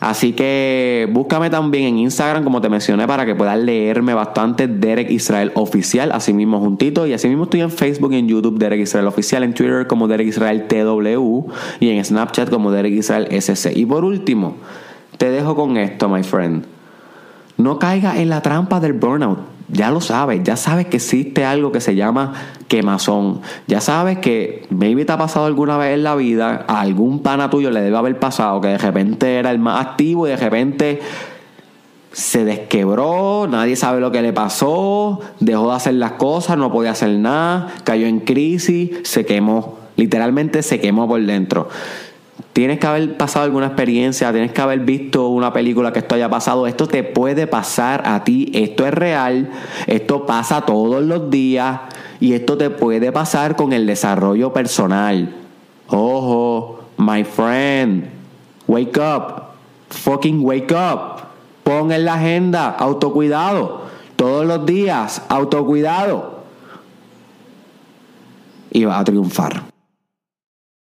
Así 0.00 0.32
que 0.32 1.08
búscame 1.10 1.48
también 1.48 1.84
en 1.84 1.98
Instagram, 1.98 2.44
como 2.44 2.60
te 2.60 2.68
mencioné, 2.68 3.06
para 3.06 3.24
que 3.24 3.34
puedas 3.34 3.58
leerme 3.58 4.12
bastante 4.12 4.68
Derek 4.68 5.10
Israel 5.10 5.50
Oficial, 5.54 6.12
así 6.12 6.34
mismo 6.34 6.58
juntito. 6.58 7.06
Y 7.06 7.14
así 7.14 7.28
mismo 7.28 7.44
estoy 7.44 7.62
en 7.62 7.70
Facebook 7.70 8.12
y 8.12 8.16
en 8.16 8.28
YouTube, 8.28 8.58
Derek 8.58 8.80
Israel 8.80 9.06
Oficial, 9.06 9.44
en 9.44 9.54
Twitter 9.54 9.86
como 9.86 10.08
Derek 10.08 10.26
Israel 10.26 10.66
TW 10.68 11.50
y 11.80 11.88
en 11.88 12.04
Snapchat 12.04 12.50
como 12.50 12.70
Derek 12.70 12.92
Israel 12.92 13.28
SC. 13.30 13.76
Y 13.76 13.86
por 13.86 14.04
último, 14.04 14.56
te 15.16 15.30
dejo 15.30 15.54
con 15.54 15.78
esto, 15.78 16.08
my 16.10 16.22
friend. 16.22 16.64
No 17.56 17.78
caigas 17.78 18.16
en 18.16 18.28
la 18.28 18.42
trampa 18.42 18.80
del 18.80 18.92
burnout 18.92 19.59
ya 19.72 19.90
lo 19.90 20.00
sabes, 20.00 20.42
ya 20.42 20.56
sabes 20.56 20.86
que 20.86 20.96
existe 20.96 21.44
algo 21.44 21.72
que 21.72 21.80
se 21.80 21.94
llama 21.94 22.32
quemazón. 22.68 23.40
Ya 23.66 23.80
sabes 23.80 24.18
que 24.18 24.66
maybe 24.70 25.04
te 25.04 25.12
ha 25.12 25.18
pasado 25.18 25.46
alguna 25.46 25.76
vez 25.76 25.94
en 25.94 26.04
la 26.04 26.14
vida, 26.14 26.64
a 26.66 26.80
algún 26.80 27.20
pana 27.20 27.50
tuyo 27.50 27.70
le 27.70 27.80
debe 27.80 27.96
haber 27.96 28.18
pasado 28.18 28.60
que 28.60 28.68
de 28.68 28.78
repente 28.78 29.36
era 29.36 29.50
el 29.50 29.58
más 29.58 29.86
activo 29.86 30.26
y 30.26 30.30
de 30.30 30.36
repente 30.36 31.00
se 32.12 32.44
desquebró, 32.44 33.46
nadie 33.48 33.76
sabe 33.76 34.00
lo 34.00 34.10
que 34.10 34.22
le 34.22 34.32
pasó, 34.32 35.20
dejó 35.38 35.70
de 35.70 35.76
hacer 35.76 35.94
las 35.94 36.12
cosas, 36.12 36.58
no 36.58 36.72
podía 36.72 36.90
hacer 36.90 37.10
nada, 37.10 37.68
cayó 37.84 38.06
en 38.06 38.20
crisis, 38.20 38.90
se 39.04 39.24
quemó, 39.24 39.78
literalmente 39.96 40.62
se 40.62 40.80
quemó 40.80 41.06
por 41.06 41.24
dentro. 41.24 41.68
Tienes 42.52 42.80
que 42.80 42.86
haber 42.86 43.16
pasado 43.16 43.44
alguna 43.44 43.66
experiencia, 43.66 44.32
tienes 44.32 44.52
que 44.52 44.60
haber 44.60 44.80
visto 44.80 45.28
una 45.28 45.52
película 45.52 45.92
que 45.92 46.00
esto 46.00 46.16
haya 46.16 46.28
pasado. 46.28 46.66
Esto 46.66 46.88
te 46.88 47.04
puede 47.04 47.46
pasar 47.46 48.02
a 48.04 48.24
ti, 48.24 48.50
esto 48.52 48.86
es 48.86 48.92
real, 48.92 49.50
esto 49.86 50.26
pasa 50.26 50.62
todos 50.62 51.02
los 51.02 51.30
días 51.30 51.80
y 52.18 52.32
esto 52.32 52.58
te 52.58 52.70
puede 52.70 53.12
pasar 53.12 53.54
con 53.54 53.72
el 53.72 53.86
desarrollo 53.86 54.52
personal. 54.52 55.32
Ojo, 55.86 56.80
my 56.96 57.22
friend, 57.22 58.08
wake 58.66 58.98
up, 58.98 59.42
fucking 59.90 60.44
wake 60.44 60.72
up. 60.72 61.20
Pon 61.62 61.92
en 61.92 62.04
la 62.04 62.14
agenda 62.14 62.68
autocuidado. 62.70 63.82
Todos 64.16 64.44
los 64.44 64.66
días, 64.66 65.22
autocuidado. 65.28 66.40
Y 68.72 68.84
vas 68.84 69.00
a 69.00 69.04
triunfar. 69.04 69.69